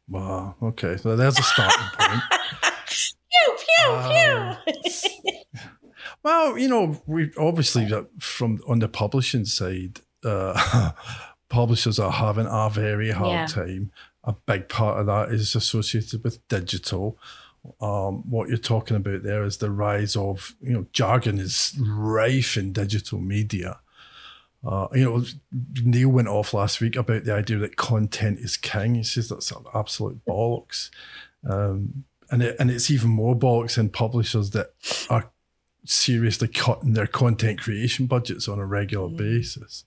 Wow. 0.09 0.57
Okay. 0.62 0.97
So 0.97 1.17
that's 1.17 1.38
a 1.38 1.43
starting 1.43 1.87
point. 1.99 2.23
pew, 3.31 3.57
pew, 3.59 3.93
um, 3.93 4.57
pew. 4.65 5.33
well, 6.23 6.59
you 6.59 6.69
know, 6.69 7.00
we 7.07 7.31
obviously 7.38 7.88
from 8.19 8.61
on 8.67 8.79
the 8.79 8.88
publishing 8.88 9.45
side, 9.45 10.00
uh, 10.25 10.93
publishers 11.50 11.99
are 11.99 12.12
having 12.12 12.47
a 12.49 12.71
very 12.71 13.11
hard 13.11 13.33
yeah. 13.33 13.47
time. 13.47 13.93
A 14.25 14.35
big 14.47 14.69
part 14.69 15.00
of 15.00 15.07
that 15.07 15.31
is 15.31 15.55
associated 15.55 16.25
with 16.25 16.47
digital. 16.49 17.19
Um, 17.81 18.29
what 18.31 18.49
you're 18.49 18.59
talking 18.59 18.97
about 18.97 19.23
there 19.23 19.45
is 19.45 19.59
the 19.59 19.71
rise 19.71 20.17
of, 20.17 20.55
you 20.61 20.73
know, 20.73 20.87
jargon 20.93 21.38
is 21.38 21.79
rife 21.81 22.57
in 22.57 22.73
digital 22.73 23.21
media. 23.21 23.81
Uh, 24.67 24.88
you 24.93 25.05
know, 25.05 25.25
Neil 25.85 26.09
went 26.09 26.29
off 26.29 26.53
last 26.53 26.81
week 26.81 26.97
about 26.97 27.25
the 27.25 27.35
idea 27.35 27.59
that 27.59 27.77
content 27.77 28.41
is 28.41 28.57
king. 28.57 28.97
He 28.97 29.05
says 29.05 29.29
that's 29.29 29.53
absolute 29.73 30.21
bollocks. 30.27 30.91
Um, 31.49 32.05
and, 32.31 32.43
it, 32.43 32.57
and 32.59 32.71
it's 32.71 32.91
even 32.91 33.11
more 33.11 33.37
bollocks 33.37 33.79
in 33.79 33.88
publishers 33.88 34.50
that 34.50 34.73
are 35.09 35.31
seriously 35.85 36.49
cutting 36.49 36.93
their 36.93 37.07
content 37.07 37.61
creation 37.61 38.07
budgets 38.07 38.49
on 38.49 38.59
a 38.59 38.67
regular 38.67 39.09
mm. 39.09 39.17
basis. 39.17 39.85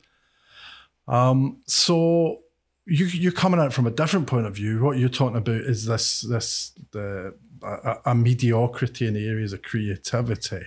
Um, 1.07 1.61
so 1.67 2.39
you, 2.85 3.05
you're 3.05 3.31
coming 3.31 3.59
at 3.59 3.67
it 3.67 3.73
from 3.73 3.87
a 3.87 3.91
different 3.91 4.27
point 4.27 4.45
of 4.45 4.55
view. 4.55 4.81
What 4.81 4.97
you're 4.97 5.09
talking 5.09 5.37
about 5.37 5.55
is 5.61 5.85
this 5.85 6.21
this 6.21 6.71
the 6.91 7.35
a, 7.61 7.97
a 8.05 8.15
mediocrity 8.15 9.05
in 9.05 9.13
the 9.13 9.27
areas 9.27 9.53
of 9.53 9.61
creativity 9.61 10.63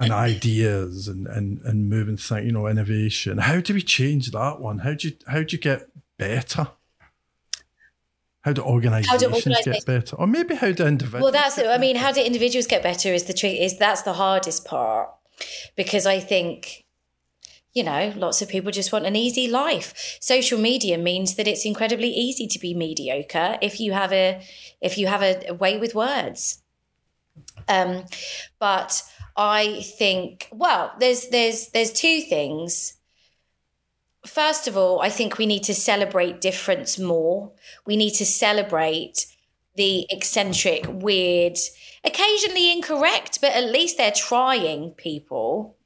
and 0.00 0.12
ideas 0.12 1.08
and 1.08 1.26
and 1.26 1.60
and 1.62 1.88
moving 1.88 2.16
things, 2.16 2.46
you 2.46 2.52
know, 2.52 2.66
innovation. 2.66 3.38
How 3.38 3.60
do 3.60 3.74
we 3.74 3.82
change 3.82 4.30
that 4.30 4.60
one? 4.60 4.78
How 4.78 4.94
do 4.94 5.08
you 5.08 5.14
how 5.26 5.42
do 5.42 5.56
you 5.56 5.58
get 5.58 5.88
better? 6.18 6.68
How 8.42 8.54
do 8.54 8.62
organizations, 8.62 9.22
how 9.22 9.62
do 9.62 9.72
get 9.72 9.84
better, 9.84 10.16
or 10.16 10.26
maybe 10.26 10.54
how 10.54 10.72
do 10.72 10.86
individuals? 10.86 11.22
Well, 11.22 11.32
that's. 11.32 11.58
I 11.58 11.76
mean, 11.76 11.96
how 11.96 12.10
do 12.10 12.22
individuals 12.22 12.66
get 12.66 12.82
better? 12.82 13.12
Is 13.12 13.24
the 13.24 13.34
trick? 13.34 13.60
Is 13.60 13.78
that's 13.78 14.02
the 14.02 14.14
hardest 14.14 14.64
part 14.64 15.10
because 15.76 16.06
I 16.06 16.20
think 16.20 16.86
you 17.72 17.84
know, 17.84 18.12
lots 18.16 18.42
of 18.42 18.48
people 18.48 18.72
just 18.72 18.92
want 18.92 19.06
an 19.06 19.14
easy 19.14 19.46
life. 19.46 20.18
Social 20.20 20.58
media 20.58 20.98
means 20.98 21.36
that 21.36 21.46
it's 21.46 21.64
incredibly 21.64 22.08
easy 22.08 22.48
to 22.48 22.58
be 22.58 22.74
mediocre 22.74 23.58
if 23.62 23.78
you 23.78 23.92
have 23.92 24.12
a 24.12 24.42
if 24.80 24.98
you 24.98 25.06
have 25.06 25.22
a, 25.22 25.48
a 25.48 25.54
way 25.54 25.76
with 25.76 25.94
words. 25.94 26.62
Um, 27.68 28.04
but 28.58 29.02
I 29.36 29.82
think 29.98 30.48
well, 30.52 30.92
there's 30.98 31.28
there's 31.28 31.68
there's 31.68 31.92
two 31.92 32.20
things. 32.22 32.96
First 34.26 34.68
of 34.68 34.76
all, 34.76 35.00
I 35.00 35.08
think 35.08 35.38
we 35.38 35.46
need 35.46 35.62
to 35.64 35.74
celebrate 35.74 36.42
difference 36.42 36.98
more. 36.98 37.52
We 37.86 37.96
need 37.96 38.12
to 38.14 38.26
celebrate 38.26 39.26
the 39.76 40.06
eccentric, 40.10 40.84
weird, 40.86 41.56
occasionally 42.04 42.70
incorrect, 42.70 43.40
but 43.40 43.52
at 43.52 43.64
least 43.64 43.96
they're 43.96 44.12
trying 44.12 44.90
people. 44.90 45.78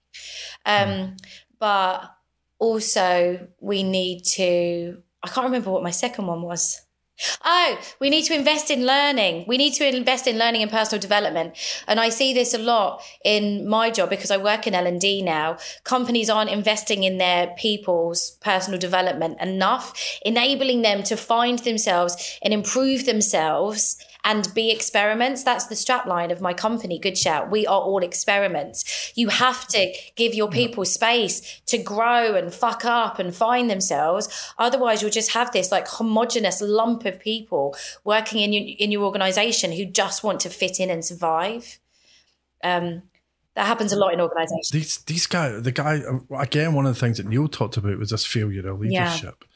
Um, 0.67 1.17
but 1.61 2.11
also, 2.59 3.47
we 3.61 3.83
need 3.83 4.25
to. 4.25 5.03
I 5.23 5.29
can't 5.29 5.45
remember 5.47 5.71
what 5.71 5.83
my 5.83 5.91
second 5.91 6.27
one 6.27 6.43
was. 6.43 6.84
Oh, 7.45 7.79
we 8.01 8.11
need 8.11 8.25
to 8.25 8.35
invest 8.35 8.71
in 8.71 8.87
learning. 8.87 9.45
We 9.47 9.57
need 9.57 9.75
to 9.75 9.87
invest 9.87 10.27
in 10.27 10.37
learning 10.37 10.63
and 10.63 10.71
personal 10.71 11.01
development. 11.01 11.57
And 11.87 12.01
I 12.01 12.09
see 12.09 12.35
this 12.35 12.55
a 12.55 12.59
lot 12.59 13.03
in 13.25 13.69
my 13.69 13.91
job 13.91 14.11
because 14.11 14.33
I 14.33 14.37
work 14.37 14.67
in 14.67 14.75
L&D 14.75 15.23
now. 15.23 15.59
Companies 15.85 16.29
aren't 16.29 16.51
investing 16.51 17.05
in 17.05 17.19
their 17.19 17.55
people's 17.57 18.33
personal 18.41 18.81
development 18.81 19.41
enough, 19.41 19.95
enabling 20.25 20.83
them 20.83 21.03
to 21.05 21.17
find 21.17 21.61
themselves 21.61 22.39
and 22.43 22.53
improve 22.53 23.07
themselves 23.07 23.97
and 24.25 24.53
be 24.55 24.71
experiments. 24.71 25.43
That's 25.43 25.67
the 25.67 25.75
strapline 25.75 26.33
of 26.33 26.41
my 26.41 26.55
company, 26.55 26.99
Good 26.99 27.19
Shout. 27.19 27.51
We 27.51 27.67
are 27.67 27.81
all 27.81 28.03
experiments. 28.03 29.13
You 29.15 29.29
have 29.29 29.69
to 29.69 29.93
give 30.17 30.35
your 30.35 30.49
people 30.49 30.85
space 30.85 31.61
to 31.67 31.79
grow 31.79 32.35
and 32.35 32.53
fuck 32.53 32.85
up 32.85 33.19
and 33.19 33.35
find 33.35 33.71
themselves. 33.71 34.29
Otherwise, 34.59 35.03
you'll 35.03 35.11
just 35.11 35.33
have 35.33 35.53
this 35.53 35.71
like 35.71 35.87
homogenous 35.89 36.61
lump 36.61 37.05
of 37.05 37.21
people 37.21 37.77
working 38.03 38.41
in 38.41 38.53
your 38.53 38.77
in 38.79 38.91
your 38.91 39.05
organization 39.05 39.73
who 39.73 39.85
just 39.85 40.25
want 40.25 40.41
to 40.41 40.51
fit 40.51 40.81
in 40.81 40.91
and 40.91 41.05
survive. 41.05 41.79
Um, 42.63 43.03
that 43.55 43.67
happens 43.67 43.93
a 43.93 43.97
lot 43.97 44.13
in 44.13 44.21
organizations. 44.21 44.71
These 44.71 44.99
these 45.05 45.27
guys, 45.27 45.63
the 45.63 45.71
guy 45.71 46.03
again, 46.37 46.75
one 46.75 46.87
of 46.87 46.95
the 46.95 47.01
things 47.01 47.19
that 47.19 47.27
Neil 47.27 47.47
talked 47.47 47.77
about 47.77 47.99
was 47.99 48.11
this 48.11 48.27
failure 48.27 48.67
of 48.69 48.81
leadership. 48.81 49.37
Yeah. 49.41 49.49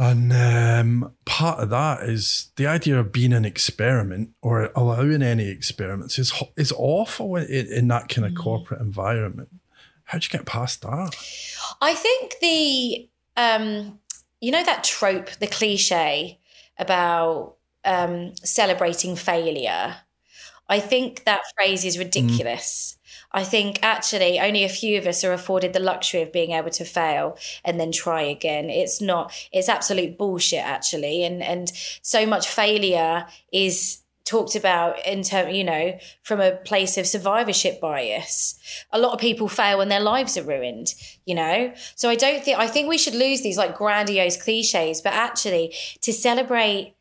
And 0.00 0.32
um, 0.32 1.12
part 1.26 1.58
of 1.58 1.68
that 1.68 2.04
is 2.04 2.52
the 2.56 2.66
idea 2.66 2.98
of 2.98 3.12
being 3.12 3.34
an 3.34 3.44
experiment 3.44 4.30
or 4.40 4.70
allowing 4.74 5.22
any 5.22 5.48
experiments 5.48 6.18
is 6.18 6.32
is 6.56 6.72
awful 6.74 7.36
in, 7.36 7.66
in 7.66 7.88
that 7.88 8.08
kind 8.08 8.26
of 8.26 8.32
mm. 8.32 8.38
corporate 8.38 8.80
environment. 8.80 9.50
How 10.04 10.16
do 10.16 10.24
you 10.24 10.30
get 10.30 10.46
past 10.46 10.80
that? 10.80 11.14
I 11.82 11.92
think 11.92 12.36
the 12.40 13.10
um, 13.36 13.98
you 14.40 14.50
know 14.50 14.64
that 14.64 14.84
trope, 14.84 15.32
the 15.32 15.46
cliche 15.46 16.38
about 16.78 17.56
um, 17.84 18.34
celebrating 18.36 19.16
failure. 19.16 19.96
I 20.66 20.80
think 20.80 21.24
that 21.24 21.42
phrase 21.54 21.84
is 21.84 21.96
mm. 21.96 22.04
ridiculous. 22.04 22.96
Mm. 22.96 22.99
I 23.32 23.44
think 23.44 23.78
actually 23.82 24.40
only 24.40 24.64
a 24.64 24.68
few 24.68 24.98
of 24.98 25.06
us 25.06 25.22
are 25.24 25.32
afforded 25.32 25.72
the 25.72 25.80
luxury 25.80 26.22
of 26.22 26.32
being 26.32 26.50
able 26.50 26.70
to 26.70 26.84
fail 26.84 27.38
and 27.64 27.78
then 27.78 27.92
try 27.92 28.22
again. 28.22 28.70
It's 28.70 29.00
not, 29.00 29.32
it's 29.52 29.68
absolute 29.68 30.18
bullshit 30.18 30.64
actually. 30.64 31.24
And, 31.24 31.42
and 31.42 31.70
so 32.02 32.26
much 32.26 32.48
failure 32.48 33.26
is 33.52 34.00
talked 34.24 34.54
about 34.54 35.04
in 35.06 35.22
term, 35.22 35.50
you 35.50 35.64
know, 35.64 35.98
from 36.22 36.40
a 36.40 36.52
place 36.52 36.96
of 36.96 37.06
survivorship 37.06 37.80
bias. 37.80 38.58
A 38.92 38.98
lot 38.98 39.12
of 39.12 39.20
people 39.20 39.48
fail 39.48 39.78
when 39.78 39.88
their 39.88 40.00
lives 40.00 40.36
are 40.36 40.44
ruined, 40.44 40.94
you 41.24 41.34
know? 41.34 41.72
So 41.96 42.08
I 42.08 42.14
don't 42.14 42.44
think, 42.44 42.58
I 42.58 42.68
think 42.68 42.88
we 42.88 42.98
should 42.98 43.14
lose 43.14 43.42
these 43.42 43.58
like 43.58 43.76
grandiose 43.76 44.40
cliches, 44.40 45.00
but 45.00 45.12
actually 45.12 45.74
to 46.02 46.12
celebrate 46.12 46.94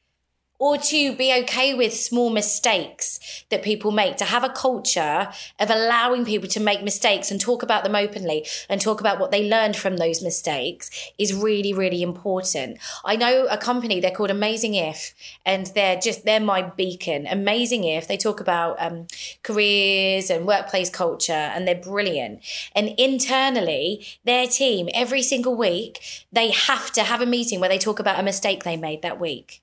or 0.59 0.77
to 0.77 1.15
be 1.15 1.33
okay 1.33 1.73
with 1.73 1.93
small 1.93 2.29
mistakes 2.29 3.45
that 3.49 3.63
people 3.63 3.91
make, 3.91 4.17
to 4.17 4.25
have 4.25 4.43
a 4.43 4.49
culture 4.49 5.29
of 5.57 5.69
allowing 5.69 6.25
people 6.25 6.49
to 6.49 6.59
make 6.59 6.83
mistakes 6.83 7.31
and 7.31 7.39
talk 7.39 7.63
about 7.63 7.83
them 7.85 7.95
openly 7.95 8.45
and 8.67 8.81
talk 8.81 8.99
about 8.99 9.19
what 9.19 9.31
they 9.31 9.47
learned 9.47 9.77
from 9.77 9.95
those 9.95 10.21
mistakes 10.21 10.91
is 11.17 11.33
really, 11.33 11.73
really 11.73 12.01
important. 12.01 12.77
I 13.05 13.15
know 13.15 13.47
a 13.49 13.57
company, 13.57 14.01
they're 14.01 14.11
called 14.11 14.31
Amazing 14.31 14.75
If, 14.75 15.15
and 15.45 15.67
they're 15.67 15.99
just, 15.99 16.25
they're 16.25 16.41
my 16.41 16.61
beacon. 16.61 17.25
Amazing 17.25 17.85
If, 17.85 18.09
they 18.09 18.17
talk 18.17 18.41
about 18.41 18.75
um, 18.79 19.07
careers 19.43 20.29
and 20.29 20.45
workplace 20.45 20.89
culture, 20.89 21.31
and 21.31 21.65
they're 21.65 21.75
brilliant. 21.75 22.41
And 22.75 22.89
internally, 22.97 24.05
their 24.25 24.45
team, 24.45 24.89
every 24.93 25.21
single 25.21 25.55
week, 25.55 25.99
they 26.33 26.51
have 26.51 26.91
to 26.91 27.03
have 27.03 27.21
a 27.21 27.25
meeting 27.25 27.61
where 27.61 27.69
they 27.69 27.77
talk 27.77 27.99
about 27.99 28.19
a 28.19 28.23
mistake 28.23 28.63
they 28.63 28.75
made 28.75 29.01
that 29.03 29.21
week 29.21 29.61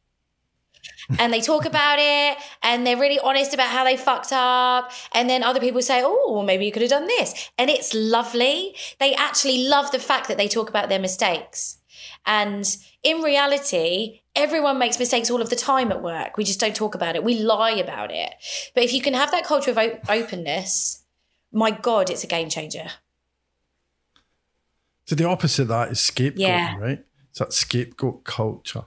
and 1.18 1.32
they 1.32 1.40
talk 1.40 1.64
about 1.64 1.98
it 2.00 2.36
and 2.62 2.86
they're 2.86 2.96
really 2.96 3.18
honest 3.20 3.54
about 3.54 3.68
how 3.68 3.84
they 3.84 3.96
fucked 3.96 4.32
up. 4.32 4.90
And 5.12 5.30
then 5.30 5.42
other 5.42 5.60
people 5.60 5.80
say, 5.82 6.02
oh, 6.04 6.32
well, 6.32 6.42
maybe 6.42 6.66
you 6.66 6.72
could 6.72 6.82
have 6.82 6.90
done 6.90 7.06
this. 7.06 7.50
And 7.58 7.70
it's 7.70 7.94
lovely. 7.94 8.74
They 8.98 9.14
actually 9.14 9.68
love 9.68 9.92
the 9.92 9.98
fact 9.98 10.28
that 10.28 10.36
they 10.36 10.48
talk 10.48 10.68
about 10.68 10.88
their 10.88 10.98
mistakes. 10.98 11.78
And 12.24 12.66
in 13.02 13.22
reality, 13.22 14.22
everyone 14.34 14.78
makes 14.78 14.98
mistakes 14.98 15.30
all 15.30 15.40
of 15.40 15.48
the 15.50 15.56
time 15.56 15.92
at 15.92 16.02
work. 16.02 16.36
We 16.36 16.44
just 16.44 16.58
don't 16.60 16.74
talk 16.74 16.94
about 16.94 17.14
it. 17.14 17.22
We 17.22 17.38
lie 17.38 17.70
about 17.72 18.10
it. 18.12 18.34
But 18.74 18.82
if 18.82 18.92
you 18.92 19.00
can 19.00 19.14
have 19.14 19.30
that 19.30 19.44
culture 19.44 19.70
of 19.70 19.78
op- 19.78 20.10
openness, 20.10 21.04
my 21.52 21.70
God, 21.70 22.10
it's 22.10 22.24
a 22.24 22.26
game 22.26 22.48
changer. 22.48 22.88
So 25.04 25.14
the 25.14 25.24
opposite 25.28 25.62
of 25.62 25.68
that 25.68 25.92
is 25.92 25.98
scapegoating, 25.98 26.38
Yeah. 26.38 26.76
right? 26.78 27.04
It's 27.30 27.38
that 27.38 27.52
scapegoat 27.52 28.24
culture. 28.24 28.84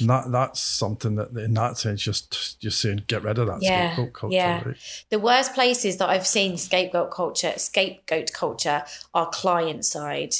And 0.00 0.08
that 0.08 0.32
that's 0.32 0.60
something 0.60 1.16
that 1.16 1.30
in 1.36 1.54
that 1.54 1.76
sense 1.78 2.02
just 2.02 2.60
just 2.60 2.80
saying 2.80 3.04
get 3.06 3.22
rid 3.22 3.38
of 3.38 3.46
that 3.46 3.58
Yeah, 3.60 3.92
scapegoat 3.92 4.14
culture, 4.14 4.36
yeah. 4.36 4.62
right? 4.64 4.76
The 5.10 5.18
worst 5.18 5.54
places 5.54 5.98
that 5.98 6.08
I've 6.08 6.26
seen 6.26 6.56
scapegoat 6.56 7.10
culture, 7.10 7.52
scapegoat 7.56 8.32
culture, 8.32 8.82
are 9.12 9.28
client 9.30 9.84
side. 9.84 10.34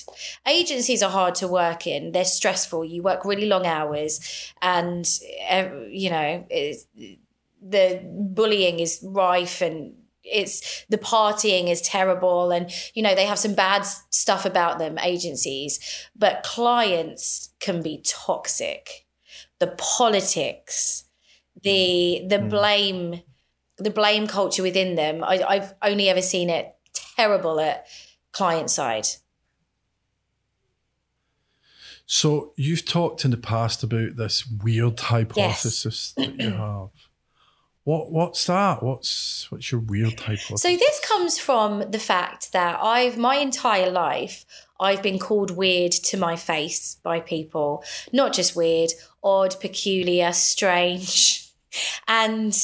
Agencies 0.47 1.03
are 1.03 1.11
hard 1.11 1.35
to 1.37 1.49
work 1.49 1.87
in. 1.87 2.13
They're 2.13 2.25
stressful. 2.25 2.85
You 2.85 3.03
work 3.03 3.25
really 3.25 3.47
long 3.47 3.67
hours, 3.67 4.53
and 4.63 5.07
uh, 5.51 5.69
you 5.89 6.11
know 6.11 6.47
the 7.63 8.01
bullying 8.05 8.81
is 8.81 9.01
rife 9.07 9.61
and. 9.61 9.95
It's 10.27 10.87
the 10.89 10.97
partying 10.97 11.69
is 11.69 11.83
terrible, 11.83 12.51
and 12.51 12.71
you 12.95 13.03
know 13.03 13.15
they 13.15 13.27
have 13.27 13.39
some 13.39 13.53
bad 13.55 13.85
stuff 14.09 14.47
about 14.47 14.79
them. 14.79 14.97
Agencies, 14.99 15.79
but 16.17 16.43
clients 16.45 17.51
can 17.61 17.83
be 17.83 18.01
toxic. 18.03 19.04
The 19.65 19.75
politics, 19.79 21.05
the 21.63 22.21
mm. 22.23 22.29
the 22.29 22.37
mm. 22.37 22.51
blame 22.51 23.23
the 23.79 23.91
blame 23.91 24.27
culture 24.27 24.63
within 24.63 24.95
them. 24.95 25.25
I, 25.25 25.43
I've 25.43 25.75
only 25.83 26.09
ever 26.09 26.23
seen 26.23 26.51
it 26.51 26.75
terrible 26.93 27.59
at 27.61 27.87
client 28.33 28.71
side. 28.71 29.07
So 32.07 32.53
you've 32.57 32.85
talked 32.85 33.25
in 33.25 33.31
the 33.31 33.39
past 33.39 33.83
about 33.83 34.17
this 34.17 34.47
weird 34.47 35.01
hypothesis 35.01 36.13
that 36.19 36.39
you 36.39 36.51
have. 36.53 36.91
What 37.85 38.11
what's 38.11 38.47
that? 38.47 38.83
What's 38.83 39.51
what's 39.51 39.71
your 39.71 39.83
weird 39.83 40.19
hypothesis? 40.19 40.63
So 40.63 40.75
this 40.77 41.01
comes 41.01 41.39
from 41.39 41.91
the 41.91 41.99
fact 41.99 42.53
that 42.53 42.79
I've 42.83 43.19
my 43.19 43.37
entire 43.37 43.91
life 43.91 44.47
I've 44.81 45.03
been 45.03 45.19
called 45.19 45.51
weird 45.51 45.93
to 45.93 46.17
my 46.17 46.37
face 46.37 46.97
by 47.03 47.21
people, 47.21 47.85
not 48.13 48.33
just 48.33 48.57
weird, 48.57 48.91
odd, 49.23 49.59
peculiar, 49.61 50.33
strange, 50.33 51.51
and. 52.09 52.55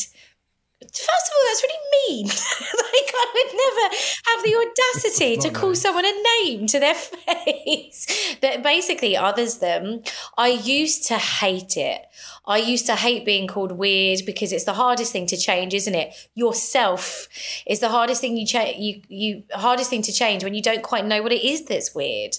First 0.92 1.26
of 1.26 1.32
all, 1.36 1.44
that's 1.46 1.62
really 1.62 1.84
mean. 2.08 2.26
like, 2.26 3.12
I 3.14 3.26
would 3.34 3.52
never 3.64 3.96
have 4.26 4.42
the 4.44 4.56
audacity 4.56 5.36
to 5.36 5.50
call 5.50 5.70
nice. 5.70 5.82
someone 5.82 6.04
a 6.04 6.12
name 6.42 6.66
to 6.66 6.80
their 6.80 6.94
face 6.94 8.36
that 8.40 8.62
basically 8.62 9.16
others 9.16 9.58
them. 9.58 10.02
I 10.36 10.48
used 10.48 11.06
to 11.08 11.16
hate 11.16 11.76
it. 11.76 12.02
I 12.46 12.58
used 12.58 12.86
to 12.86 12.96
hate 12.96 13.24
being 13.24 13.46
called 13.46 13.72
weird 13.72 14.20
because 14.26 14.52
it's 14.52 14.64
the 14.64 14.72
hardest 14.74 15.12
thing 15.12 15.26
to 15.26 15.36
change, 15.36 15.74
isn't 15.74 15.94
it? 15.94 16.14
Yourself 16.34 17.28
is 17.66 17.80
the 17.80 17.88
hardest 17.88 18.20
thing 18.20 18.36
you 18.36 18.46
change. 18.46 18.78
You 18.78 19.02
you 19.08 19.42
hardest 19.52 19.90
thing 19.90 20.02
to 20.02 20.12
change 20.12 20.42
when 20.42 20.54
you 20.54 20.62
don't 20.62 20.82
quite 20.82 21.06
know 21.06 21.22
what 21.22 21.32
it 21.32 21.44
is 21.44 21.64
that's 21.66 21.94
weird. 21.94 22.34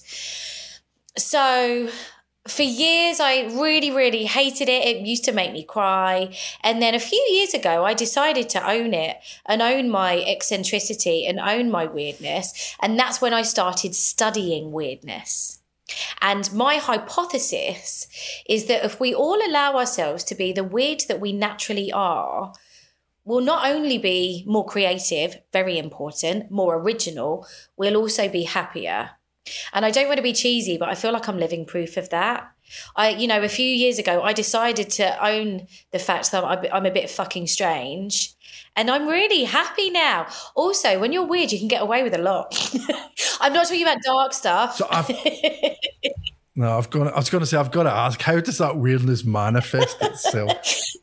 So 1.18 1.90
for 2.48 2.64
years 2.64 3.20
I 3.20 3.44
really 3.44 3.92
really 3.92 4.26
hated 4.26 4.68
it. 4.68 4.88
It 4.88 5.06
used 5.06 5.24
to 5.26 5.32
make 5.32 5.54
me 5.54 5.64
cry. 5.64 6.36
And 6.64 6.82
then 6.82 6.96
a 6.96 7.00
few 7.00 7.24
years 7.32 7.54
ago 7.54 7.86
I 7.86 7.94
decided 7.94 8.50
to 8.50 8.70
own 8.70 8.94
it 8.94 9.18
and 9.46 9.62
own 9.62 9.90
my 9.90 10.22
eccentricity 10.22 11.26
and 11.26 11.40
own 11.40 11.70
my 11.70 11.86
weirdness, 11.86 12.76
and 12.82 12.98
that's 12.98 13.22
when 13.22 13.34
I 13.34 13.44
started 13.44 13.96
studying 13.96 14.72
weirdness. 14.72 15.60
And 16.22 16.52
my 16.54 16.76
hypothesis 16.76 18.08
is 18.48 18.66
that 18.66 18.86
if 18.86 19.00
we 19.00 19.14
all 19.14 19.40
allow 19.46 19.76
ourselves 19.76 20.24
to 20.26 20.36
be 20.36 20.54
the 20.54 20.64
weird 20.64 21.02
that 21.08 21.20
we 21.20 21.34
naturally 21.34 21.92
are, 21.92 22.54
we'll 23.26 23.44
not 23.44 23.70
only 23.70 23.98
be 23.98 24.44
more 24.48 24.66
creative, 24.66 25.38
very 25.52 25.78
important, 25.78 26.50
more 26.50 26.78
original, 26.78 27.46
we'll 27.78 27.98
also 27.98 28.30
be 28.30 28.44
happier. 28.44 29.12
And 29.74 29.86
I 29.86 29.92
don't 29.92 30.08
want 30.08 30.18
to 30.18 30.24
be 30.24 30.34
cheesy, 30.34 30.78
but 30.78 30.90
I 30.90 30.96
feel 30.96 31.12
like 31.12 31.28
I'm 31.28 31.38
living 31.38 31.66
proof 31.66 31.98
of 31.98 32.10
that. 32.10 32.52
I, 32.96 33.10
you 33.10 33.28
know, 33.28 33.42
a 33.42 33.50
few 33.50 33.66
years 33.66 34.00
ago, 34.00 34.22
I 34.22 34.34
decided 34.34 34.90
to 34.92 35.26
own 35.26 35.68
the 35.92 36.00
fact 36.00 36.32
that 36.32 36.44
I'm 36.44 36.66
I'm 36.72 36.86
a 36.86 36.92
bit 36.92 37.10
fucking 37.10 37.48
strange. 37.48 38.34
And 38.76 38.90
I'm 38.90 39.06
really 39.08 39.44
happy 39.44 39.90
now. 39.90 40.28
Also, 40.56 40.98
when 40.98 41.12
you're 41.12 41.26
weird, 41.26 41.52
you 41.52 41.60
can 41.60 41.68
get 41.68 41.82
away 41.82 42.04
with 42.04 42.14
a 42.14 42.18
lot. 42.18 42.56
I'm 43.42 43.52
not 43.52 43.68
talking 43.68 43.82
about 43.82 43.98
dark 44.02 44.34
stuff. 44.34 44.78
So 44.78 44.88
I've, 44.90 45.10
no, 46.56 46.78
I've 46.78 46.90
got. 46.90 47.14
I 47.14 47.18
was 47.18 47.30
going 47.30 47.42
to 47.42 47.46
say 47.46 47.58
I've 47.58 47.72
got 47.72 47.84
to 47.84 47.92
ask. 47.92 48.22
How 48.22 48.40
does 48.40 48.60
that 48.60 48.78
weirdness 48.78 49.26
manifest 49.26 50.02
itself? 50.02 50.56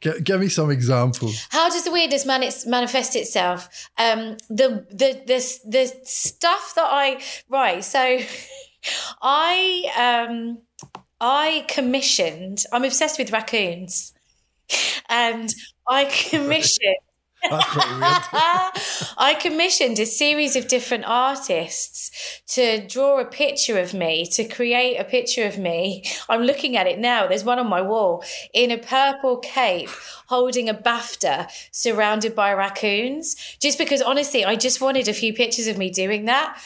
G- 0.00 0.20
give 0.22 0.40
me 0.40 0.48
some 0.48 0.70
examples. 0.70 1.46
How 1.50 1.68
does 1.68 1.84
the 1.84 1.90
weirdness 1.90 2.24
man- 2.24 2.50
manifest 2.66 3.16
itself? 3.16 3.68
Um, 3.98 4.36
the 4.48 4.86
the 4.90 5.22
the 5.26 5.58
the 5.66 5.92
stuff 6.04 6.74
that 6.76 6.86
I 6.88 7.20
right. 7.48 7.84
So, 7.84 8.20
I 9.22 10.26
um, 10.28 10.62
I 11.20 11.64
commissioned. 11.68 12.64
I'm 12.72 12.84
obsessed 12.84 13.18
with 13.18 13.30
raccoons, 13.30 14.14
and 15.08 15.52
I 15.88 16.04
commissioned. 16.06 16.96
I 17.42 19.36
commissioned 19.40 19.98
a 19.98 20.04
series 20.04 20.56
of 20.56 20.68
different 20.68 21.04
artists 21.06 22.42
to 22.48 22.86
draw 22.86 23.18
a 23.18 23.24
picture 23.24 23.78
of 23.78 23.94
me, 23.94 24.26
to 24.26 24.44
create 24.44 24.96
a 24.98 25.04
picture 25.04 25.44
of 25.44 25.58
me. 25.58 26.04
I'm 26.28 26.42
looking 26.42 26.76
at 26.76 26.86
it 26.86 26.98
now. 26.98 27.26
There's 27.26 27.44
one 27.44 27.58
on 27.58 27.68
my 27.68 27.80
wall 27.80 28.22
in 28.52 28.70
a 28.70 28.78
purple 28.78 29.38
cape 29.38 29.88
holding 30.26 30.68
a 30.68 30.74
BAFTA 30.74 31.50
surrounded 31.70 32.34
by 32.34 32.52
raccoons. 32.52 33.36
Just 33.58 33.78
because, 33.78 34.02
honestly, 34.02 34.44
I 34.44 34.56
just 34.56 34.80
wanted 34.80 35.08
a 35.08 35.14
few 35.14 35.32
pictures 35.32 35.66
of 35.66 35.78
me 35.78 35.90
doing 35.90 36.26
that. 36.26 36.60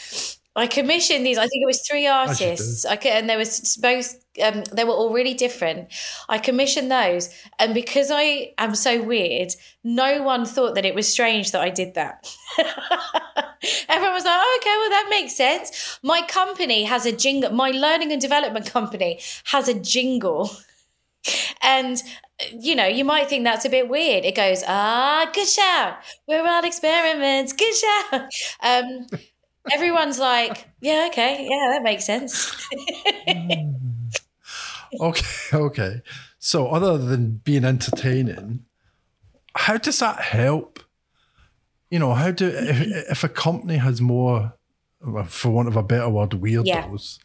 I 0.56 0.66
commissioned 0.68 1.26
these. 1.26 1.36
I 1.38 1.46
think 1.48 1.62
it 1.62 1.66
was 1.66 1.80
three 1.88 2.06
artists. 2.06 2.84
I 2.84 2.96
ca- 2.96 3.10
and 3.10 3.28
there 3.28 3.38
was 3.38 3.76
both. 3.80 4.20
Um, 4.42 4.64
they 4.72 4.84
were 4.84 4.92
all 4.92 5.12
really 5.12 5.34
different. 5.34 5.88
I 6.28 6.38
commissioned 6.38 6.90
those, 6.90 7.28
and 7.58 7.74
because 7.74 8.10
I 8.12 8.52
am 8.58 8.74
so 8.74 9.02
weird, 9.02 9.54
no 9.82 10.22
one 10.22 10.44
thought 10.44 10.74
that 10.76 10.84
it 10.84 10.94
was 10.94 11.08
strange 11.08 11.52
that 11.52 11.60
I 11.60 11.70
did 11.70 11.94
that. 11.94 12.28
Everyone 13.88 14.14
was 14.14 14.24
like, 14.24 14.40
oh, 14.40 14.58
"Okay, 14.60 14.76
well 14.78 14.90
that 14.90 15.06
makes 15.10 15.34
sense." 15.34 15.98
My 16.02 16.22
company 16.22 16.84
has 16.84 17.06
a 17.06 17.12
jingle. 17.12 17.50
My 17.52 17.70
learning 17.70 18.12
and 18.12 18.20
development 18.20 18.66
company 18.66 19.20
has 19.46 19.68
a 19.68 19.74
jingle, 19.74 20.50
and 21.62 22.02
you 22.60 22.74
know, 22.74 22.86
you 22.86 23.04
might 23.04 23.28
think 23.28 23.44
that's 23.44 23.64
a 23.64 23.70
bit 23.70 23.88
weird. 23.88 24.24
It 24.24 24.34
goes, 24.34 24.62
"Ah, 24.66 25.30
good 25.32 25.48
shout. 25.48 25.98
We're 26.28 26.46
on 26.46 26.64
experiments. 26.64 27.52
Good 27.52 27.74
shout." 27.74 28.22
Um, 28.62 29.06
everyone's 29.72 30.18
like, 30.18 30.68
"Yeah, 30.80 31.08
okay, 31.10 31.46
yeah, 31.48 31.72
that 31.72 31.82
makes 31.82 32.04
sense." 32.04 32.54
Okay, 35.00 35.56
okay. 35.56 36.02
So, 36.38 36.68
other 36.68 36.98
than 36.98 37.40
being 37.44 37.64
entertaining, 37.64 38.64
how 39.56 39.76
does 39.76 39.98
that 40.00 40.20
help? 40.20 40.80
You 41.90 41.98
know, 41.98 42.14
how 42.14 42.30
do 42.30 42.48
if, 42.48 43.10
if 43.10 43.24
a 43.24 43.28
company 43.28 43.76
has 43.76 44.00
more, 44.00 44.54
for 45.26 45.50
want 45.50 45.68
of 45.68 45.76
a 45.76 45.82
better 45.82 46.08
word, 46.08 46.30
weirdos? 46.30 47.18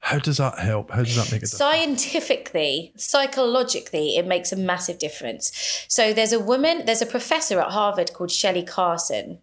How 0.00 0.18
does 0.18 0.36
that 0.36 0.58
help? 0.60 0.90
How 0.90 1.02
does 1.02 1.16
that 1.16 1.32
make 1.32 1.42
a 1.42 1.46
difference? 1.46 1.58
Scientifically, 1.58 2.92
psychologically, 2.96 4.16
it 4.16 4.26
makes 4.26 4.52
a 4.52 4.56
massive 4.56 4.98
difference. 4.98 5.84
So 5.88 6.12
there's 6.12 6.32
a 6.32 6.38
woman, 6.38 6.86
there's 6.86 7.02
a 7.02 7.06
professor 7.06 7.60
at 7.60 7.70
Harvard 7.72 8.12
called 8.12 8.30
Shelley 8.30 8.62
Carson 8.62 9.40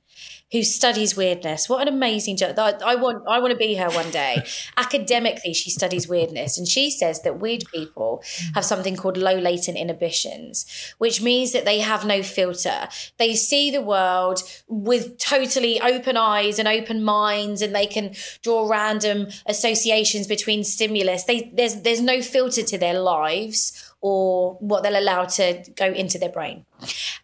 who 0.55 0.63
studies 0.63 1.17
weirdness. 1.17 1.67
What 1.67 1.81
an 1.81 1.93
amazing 1.93 2.37
job. 2.37 2.57
I, 2.57 2.75
I 2.85 2.95
want 2.95 3.23
I 3.27 3.39
want 3.39 3.51
to 3.51 3.57
be 3.57 3.75
her 3.75 3.89
one 3.89 4.09
day. 4.09 4.41
Academically, 4.77 5.53
she 5.53 5.69
studies 5.69 6.07
weirdness 6.07 6.57
and 6.57 6.65
she 6.65 6.89
says 6.89 7.23
that 7.23 7.39
weird 7.39 7.65
people 7.73 8.23
have 8.53 8.63
something 8.63 8.95
called 8.95 9.17
low 9.17 9.37
latent 9.37 9.77
inhibitions, 9.77 10.65
which 10.97 11.21
means 11.21 11.51
that 11.51 11.65
they 11.65 11.79
have 11.79 12.05
no 12.05 12.23
filter. 12.23 12.87
They 13.17 13.35
see 13.35 13.69
the 13.69 13.81
world 13.81 14.43
with 14.69 15.17
totally 15.17 15.81
open 15.81 16.15
eyes 16.15 16.57
and 16.57 16.69
open 16.69 17.03
minds 17.03 17.61
and 17.61 17.75
they 17.75 17.87
can 17.87 18.13
draw 18.41 18.69
random 18.69 19.27
associations 19.47 20.25
between 20.25 20.63
stimulus. 20.63 21.25
They 21.25 21.51
there's 21.53 21.81
there's 21.81 22.01
no 22.01 22.21
filter 22.21 22.63
to 22.63 22.77
their 22.77 22.97
lives 22.97 23.93
or 23.99 24.53
what 24.61 24.83
they'll 24.83 24.99
allow 24.99 25.25
to 25.25 25.63
go 25.75 25.87
into 25.87 26.17
their 26.17 26.29
brain. 26.29 26.65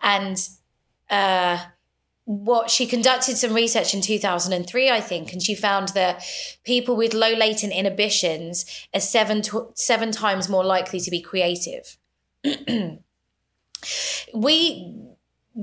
And 0.02 0.38
uh 1.10 1.60
what 2.26 2.70
she 2.70 2.86
conducted 2.86 3.36
some 3.36 3.54
research 3.54 3.94
in 3.94 4.02
2003 4.02 4.90
i 4.90 5.02
think 5.02 5.34
and 5.34 5.42
she 5.42 5.56
found 5.56 5.90
that 5.90 6.24
people 6.64 6.96
with 6.96 7.14
low 7.14 7.34
latent 7.34 7.74
inhibitions 7.74 8.66
are 8.94 9.00
seven 9.00 9.42
to, 9.42 9.72
seven 9.76 10.12
times 10.12 10.48
more 10.48 10.64
likely 10.64 11.00
to 11.00 11.12
be 11.12 11.22
creative. 11.22 11.98
We 14.34 14.96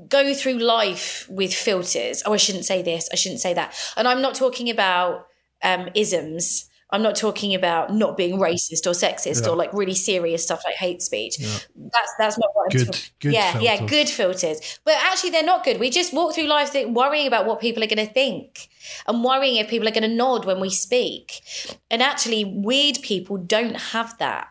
go 0.09 0.35
through 0.35 0.59
life 0.59 1.27
with 1.31 1.55
filters. 1.55 2.23
Oh 2.27 2.35
i 2.35 2.37
shouldn't 2.37 2.67
say 2.67 2.83
this. 2.83 3.09
I 3.13 3.17
shouldn't 3.17 3.41
say 3.41 3.55
that. 3.55 3.75
And 3.97 4.09
i'm 4.09 4.21
not 4.21 4.35
talking 4.35 4.69
about 4.69 5.27
um, 5.63 5.89
isms 5.95 6.68
I'm 6.91 7.03
not 7.03 7.17
talking 7.17 7.55
about 7.55 7.93
not 7.95 8.17
being 8.17 8.39
racist 8.39 8.87
or 8.87 8.93
sexist 8.93 9.43
Yeah. 9.45 9.51
or 9.51 9.57
like 9.57 9.73
really 9.75 9.95
serious 9.95 10.43
stuff 10.45 10.63
like 10.65 10.77
hate 10.77 11.03
speech. 11.03 11.37
That's 11.39 12.13
that's 12.19 12.39
not 12.39 12.51
what 12.55 12.65
I'm 12.73 12.79
Good- 12.79 12.87
talking. 12.87 13.01
good 13.21 13.33
yeah, 13.35 13.59
yeah, 13.61 13.77
filters. 13.77 13.91
good 13.91 14.09
filters. 14.09 14.81
But 14.85 14.95
actually, 14.99 15.31
they're 15.31 15.43
not 15.43 15.65
good. 15.65 15.79
We 15.81 15.91
just 15.91 16.15
walk 16.15 16.35
through 16.35 16.45
life 16.47 16.75
worrying 16.87 17.27
about 17.27 17.47
what 17.47 17.61
people 17.61 17.83
are 17.83 17.87
going 17.87 18.07
to 18.07 18.13
think 18.13 18.69
and 19.07 19.23
worrying 19.23 19.57
if 19.57 19.69
people 19.69 19.87
are 19.87 19.93
going 19.93 20.09
to 20.09 20.15
nod 20.17 20.45
when 20.47 20.61
we 20.61 20.71
speak. 20.71 21.43
And 21.91 22.03
actually, 22.03 22.45
weird 22.45 22.99
people 23.03 23.37
don't 23.37 23.77
have 23.77 24.17
that. 24.19 24.49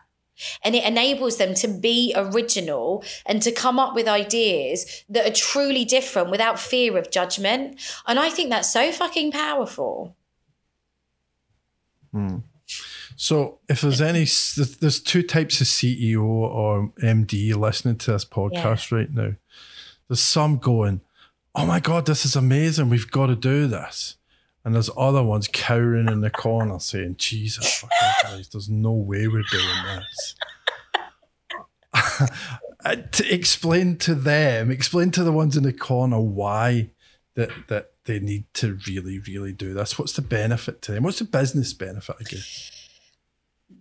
And 0.62 0.76
it 0.76 0.84
enables 0.84 1.36
them 1.38 1.54
to 1.54 1.66
be 1.66 2.12
original 2.14 3.02
and 3.26 3.42
to 3.42 3.50
come 3.50 3.80
up 3.80 3.96
with 3.96 4.06
ideas 4.06 5.02
that 5.08 5.26
are 5.28 5.34
truly 5.34 5.84
different 5.84 6.30
without 6.30 6.60
fear 6.60 6.96
of 6.96 7.10
judgment. 7.10 7.80
And 8.06 8.20
I 8.20 8.30
think 8.30 8.50
that's 8.50 8.72
so 8.72 8.92
fucking 8.92 9.32
powerful. 9.32 10.14
So, 13.16 13.58
if 13.68 13.80
there's 13.80 14.00
any, 14.00 14.26
there's 14.80 15.00
two 15.00 15.22
types 15.22 15.60
of 15.60 15.66
CEO 15.66 16.22
or 16.22 16.92
MD 17.02 17.54
listening 17.56 17.96
to 17.96 18.12
this 18.12 18.24
podcast 18.24 18.92
right 18.92 19.12
now. 19.12 19.34
There's 20.08 20.20
some 20.20 20.58
going, 20.58 21.00
"Oh 21.54 21.66
my 21.66 21.80
god, 21.80 22.06
this 22.06 22.24
is 22.24 22.36
amazing! 22.36 22.90
We've 22.90 23.10
got 23.10 23.26
to 23.26 23.36
do 23.36 23.66
this," 23.66 24.16
and 24.64 24.74
there's 24.74 24.90
other 24.96 25.22
ones 25.22 25.48
cowering 25.50 26.08
in 26.08 26.20
the 26.20 26.30
corner 26.30 26.78
saying, 26.78 27.16
"Jesus 27.18 27.72
fucking 27.80 28.08
Christ, 28.20 28.52
there's 28.52 28.68
no 28.68 28.92
way 28.92 29.28
we're 29.28 29.42
doing 29.50 29.66
this." 29.86 30.34
Uh, 32.84 32.94
to 33.10 33.34
explain 33.34 33.96
to 33.96 34.14
them, 34.14 34.70
explain 34.70 35.10
to 35.10 35.24
the 35.24 35.32
ones 35.32 35.56
in 35.56 35.64
the 35.64 35.72
corner 35.72 36.20
why 36.20 36.88
that 37.34 37.50
that 37.68 37.92
they 38.04 38.18
need 38.20 38.44
to 38.54 38.78
really, 38.86 39.18
really 39.18 39.52
do 39.52 39.74
this. 39.74 39.98
What's 39.98 40.14
the 40.14 40.22
benefit 40.22 40.82
to 40.82 40.92
them? 40.92 41.04
What's 41.04 41.18
the 41.18 41.24
business 41.24 41.72
benefit? 41.72 42.16
I 42.20 42.24
guess. 42.24 42.72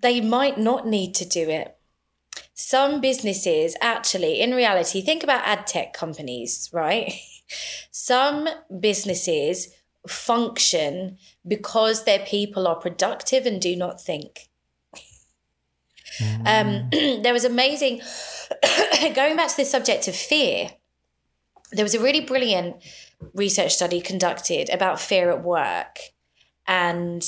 they 0.01 0.21
might 0.21 0.57
not 0.60 0.88
need 0.88 1.15
to 1.15 1.25
do 1.25 1.49
it. 1.49 1.77
Some 2.53 3.01
businesses 3.01 3.75
actually, 3.81 4.41
in 4.41 4.53
reality, 4.53 5.01
think 5.01 5.23
about 5.23 5.45
ad 5.45 5.67
tech 5.67 5.93
companies, 5.93 6.69
right? 6.73 7.13
Some 7.91 8.47
businesses 8.79 9.69
function 10.07 11.17
because 11.47 12.03
their 12.03 12.19
people 12.19 12.67
are 12.67 12.75
productive 12.75 13.45
and 13.45 13.62
do 13.62 13.75
not 13.75 14.01
think. 14.01 14.49
Um, 16.45 16.89
there 16.91 17.33
was 17.33 17.45
amazing, 17.45 18.01
going 19.15 19.36
back 19.36 19.49
to 19.49 19.57
the 19.57 19.65
subject 19.65 20.07
of 20.07 20.15
fear, 20.15 20.71
there 21.71 21.86
was 21.86 21.95
a 21.95 21.99
really 21.99 22.21
brilliant 22.21 22.77
research 23.34 23.75
study 23.75 24.01
conducted 24.01 24.69
about 24.69 24.99
fear 24.99 25.32
at 25.32 25.43
work 25.43 25.99
and 26.67 27.25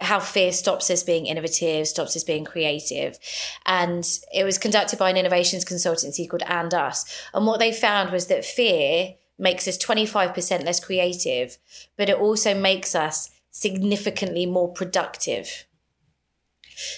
how 0.00 0.18
fear 0.18 0.52
stops 0.52 0.90
us 0.90 1.02
being 1.02 1.26
innovative, 1.26 1.86
stops 1.86 2.16
us 2.16 2.24
being 2.24 2.44
creative. 2.44 3.18
And 3.66 4.04
it 4.34 4.44
was 4.44 4.58
conducted 4.58 4.98
by 4.98 5.10
an 5.10 5.16
innovations 5.16 5.64
consultancy 5.64 6.28
called 6.28 6.42
And 6.46 6.74
Us. 6.74 7.04
And 7.32 7.46
what 7.46 7.60
they 7.60 7.72
found 7.72 8.10
was 8.10 8.26
that 8.26 8.44
fear 8.44 9.14
makes 9.38 9.66
us 9.66 9.78
25% 9.78 10.64
less 10.64 10.80
creative, 10.80 11.58
but 11.96 12.08
it 12.08 12.16
also 12.16 12.58
makes 12.58 12.94
us 12.94 13.30
significantly 13.50 14.46
more 14.46 14.72
productive. 14.72 15.66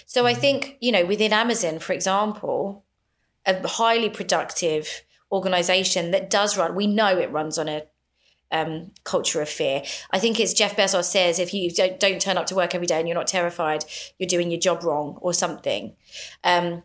So 0.07 0.26
I 0.26 0.35
think, 0.35 0.76
you 0.80 0.92
know, 0.92 1.04
within 1.04 1.33
Amazon, 1.33 1.78
for 1.78 1.92
example, 1.92 2.85
a 3.44 3.66
highly 3.66 4.09
productive 4.09 5.02
organization 5.30 6.11
that 6.12 6.30
does 6.30 6.57
run, 6.57 6.74
we 6.74 6.87
know 6.87 7.18
it 7.18 7.30
runs 7.30 7.59
on 7.59 7.68
a 7.68 7.83
um, 8.54 8.92
culture 9.02 9.42
of 9.42 9.48
fear. 9.48 9.82
I 10.12 10.18
think 10.20 10.38
it's 10.38 10.54
Jeff 10.54 10.76
Bezos 10.76 11.04
says 11.04 11.38
if 11.38 11.52
you 11.52 11.70
don't, 11.70 11.98
don't 11.98 12.20
turn 12.20 12.38
up 12.38 12.46
to 12.46 12.54
work 12.54 12.74
every 12.74 12.86
day 12.86 12.98
and 12.98 13.08
you're 13.08 13.16
not 13.16 13.26
terrified, 13.26 13.84
you're 14.18 14.28
doing 14.28 14.50
your 14.50 14.60
job 14.60 14.84
wrong 14.84 15.18
or 15.20 15.34
something. 15.34 15.96
Um, 16.44 16.84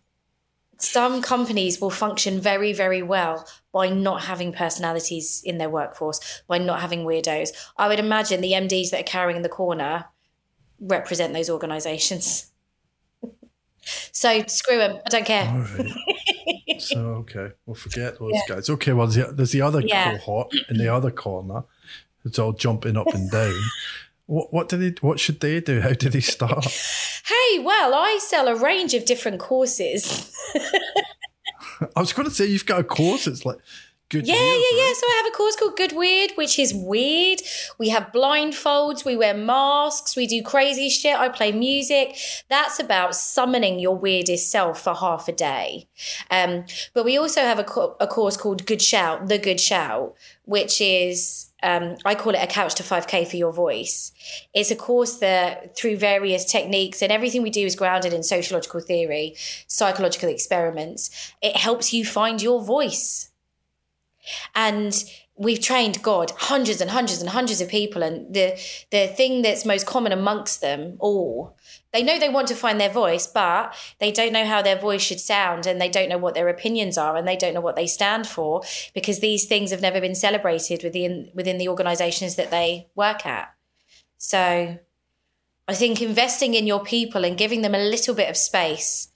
some 0.80 1.22
companies 1.22 1.80
will 1.80 1.92
function 1.92 2.40
very, 2.40 2.74
very 2.74 3.04
well 3.04 3.48
by 3.72 3.90
not 3.90 4.24
having 4.24 4.52
personalities 4.52 5.42
in 5.46 5.58
their 5.60 5.70
workforce, 5.70 6.42
by 6.48 6.58
not 6.58 6.80
having 6.80 7.06
weirdos. 7.06 7.50
I 7.78 7.88
would 7.88 8.00
imagine 8.00 8.42
the 8.42 8.54
MDs 8.54 8.90
that 8.90 9.02
are 9.02 9.04
carrying 9.04 9.38
in 9.38 9.44
the 9.44 9.50
corner 9.50 10.06
represent 10.80 11.34
those 11.34 11.50
organizations. 11.50 12.52
so 14.12 14.42
screw 14.48 14.78
them. 14.78 15.00
I 15.06 15.10
don't 15.10 15.26
care. 15.26 15.68
So 16.82 17.00
okay, 17.30 17.52
we'll 17.66 17.76
forget 17.76 18.20
those 18.20 18.34
guys. 18.48 18.70
Okay, 18.70 18.94
well 18.94 19.08
there's 19.08 19.28
the, 19.28 19.34
there's 19.34 19.52
the 19.52 19.62
other 19.62 19.82
Yeah. 19.82 20.12
cohort 20.18 20.54
in 20.70 20.78
the 20.78 20.94
other 20.94 21.12
corner. 21.12 21.64
It's 22.26 22.38
all 22.40 22.54
jumping 22.54 22.98
up 22.98 23.08
and 23.14 23.30
down. 23.32 23.60
What 24.26 24.54
what 24.54 24.70
do 24.70 24.78
they? 24.78 24.96
What 25.02 25.20
should 25.20 25.40
they 25.40 25.60
do? 25.60 25.82
How 25.82 25.94
do 25.94 26.10
they 26.10 26.20
start? 26.20 26.66
Hey, 26.66 27.60
well, 27.60 27.94
I 27.94 28.18
sell 28.22 28.48
a 28.48 28.56
range 28.56 28.94
of 28.94 29.06
different 29.06 29.40
courses. 29.40 30.32
I 31.96 32.00
was 32.00 32.14
going 32.14 32.28
to 32.28 32.34
say 32.34 32.46
you've 32.46 32.66
got 32.66 32.80
a 32.80 32.84
course. 32.84 33.26
It's 33.28 33.46
like 33.46 33.58
good. 34.10 34.28
Yeah, 34.28 34.36
yeah, 34.36 34.76
yeah. 34.76 34.94
So 34.94 35.06
I 35.08 35.22
have 35.24 35.34
a 35.34 35.36
course 35.36 35.56
called 35.56 35.78
Good 35.78 35.94
Weird, 35.94 36.32
which 36.36 36.60
is 36.60 36.74
weird. 36.74 37.42
We 37.78 37.90
have 37.90 38.12
blindfolds, 38.12 39.06
we 39.06 39.16
wear 39.16 39.34
masks, 39.34 40.16
we 40.16 40.28
do 40.28 40.42
crazy 40.42 40.90
shit. 40.90 41.16
I 41.16 41.30
play 41.30 41.52
music. 41.52 42.16
That's 42.50 42.80
about 42.80 43.16
summoning 43.16 43.80
your 43.80 43.96
weirdest 43.96 44.50
self 44.52 44.82
for 44.82 44.96
half 44.96 45.28
a 45.28 45.32
day. 45.32 45.88
Um, 46.30 46.66
but 46.94 47.06
we 47.06 47.18
also 47.18 47.42
have 47.42 47.60
a, 47.60 47.64
co- 47.64 47.96
a 48.00 48.08
course 48.08 48.38
called 48.38 48.66
Good 48.66 48.82
Shout, 48.82 49.28
The 49.28 49.38
Good 49.38 49.60
Shout, 49.60 50.16
which 50.46 50.82
is 50.82 51.50
um, 51.62 51.98
I 52.06 52.16
call 52.16 52.34
it 52.34 52.42
a 52.42 52.48
couch 52.48 52.76
to 52.76 52.84
5K 52.84 53.28
for 53.28 53.36
your 53.36 53.52
voice. 53.52 54.14
It's 54.54 54.72
a 54.72 54.76
course 54.76 55.18
that, 55.18 55.76
through 55.76 55.98
various 55.98 56.46
techniques, 56.46 57.02
and 57.02 57.12
everything 57.12 57.42
we 57.42 57.50
do 57.50 57.66
is 57.66 57.76
grounded 57.76 58.14
in 58.14 58.24
sociological 58.24 58.80
theory, 58.80 59.36
psychological 59.68 60.30
experiments, 60.30 61.34
it 61.42 61.58
helps 61.58 61.94
you 61.94 62.06
find 62.06 62.42
your 62.42 62.64
voice. 62.64 63.29
And 64.56 65.04
we've 65.40 65.62
trained 65.62 66.04
God 66.04 66.32
hundreds 66.38 66.82
and 66.82 66.92
hundreds 66.92 67.22
and 67.22 67.30
hundreds 67.30 67.62
of 67.62 67.70
people, 67.70 68.04
and 68.04 68.32
the 68.34 68.60
the 68.92 69.08
thing 69.08 69.42
that's 69.42 69.66
most 69.66 69.86
common 69.86 70.12
amongst 70.12 70.60
them 70.62 70.98
all, 71.00 71.58
they 71.94 72.04
know 72.04 72.20
they 72.20 72.30
want 72.30 72.50
to 72.50 72.56
find 72.56 72.80
their 72.80 72.90
voice, 72.92 73.26
but 73.26 73.74
they 74.00 74.12
don't 74.12 74.34
know 74.34 74.46
how 74.46 74.62
their 74.62 74.78
voice 74.78 75.02
should 75.02 75.22
sound, 75.22 75.66
and 75.66 75.80
they 75.80 75.90
don't 75.90 76.10
know 76.10 76.18
what 76.18 76.36
their 76.36 76.50
opinions 76.50 76.98
are, 76.98 77.16
and 77.16 77.28
they 77.28 77.38
don't 77.38 77.54
know 77.54 77.62
what 77.62 77.78
they 77.78 77.88
stand 77.88 78.28
for, 78.28 78.62
because 78.94 79.20
these 79.20 79.46
things 79.46 79.72
have 79.72 79.82
never 79.82 80.02
been 80.02 80.16
celebrated 80.16 80.84
within 80.84 81.32
within 81.34 81.58
the 81.58 81.70
organisations 81.70 82.36
that 82.36 82.52
they 82.52 82.90
work 82.96 83.26
at. 83.26 83.54
So, 84.18 84.78
I 85.70 85.74
think 85.74 86.02
investing 86.02 86.54
in 86.54 86.68
your 86.68 86.84
people 86.84 87.24
and 87.24 87.38
giving 87.38 87.62
them 87.62 87.76
a 87.76 87.80
little 87.80 88.14
bit 88.14 88.30
of 88.30 88.36
space 88.36 89.08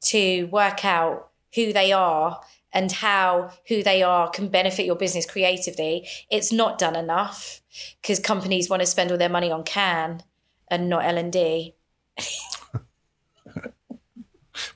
to 0.00 0.44
work 0.44 0.84
out 0.84 1.28
who 1.54 1.72
they 1.72 1.92
are 1.92 2.40
and 2.72 2.92
how 2.92 3.50
who 3.68 3.82
they 3.82 4.02
are 4.02 4.28
can 4.30 4.48
benefit 4.48 4.84
your 4.86 4.96
business 4.96 5.24
creatively 5.26 6.06
it's 6.30 6.52
not 6.52 6.78
done 6.78 6.96
enough 6.96 7.60
because 8.00 8.18
companies 8.20 8.68
want 8.68 8.80
to 8.80 8.86
spend 8.86 9.10
all 9.10 9.18
their 9.18 9.28
money 9.28 9.50
on 9.50 9.62
can 9.64 10.22
and 10.68 10.88
not 10.88 11.04
l&d 11.04 11.74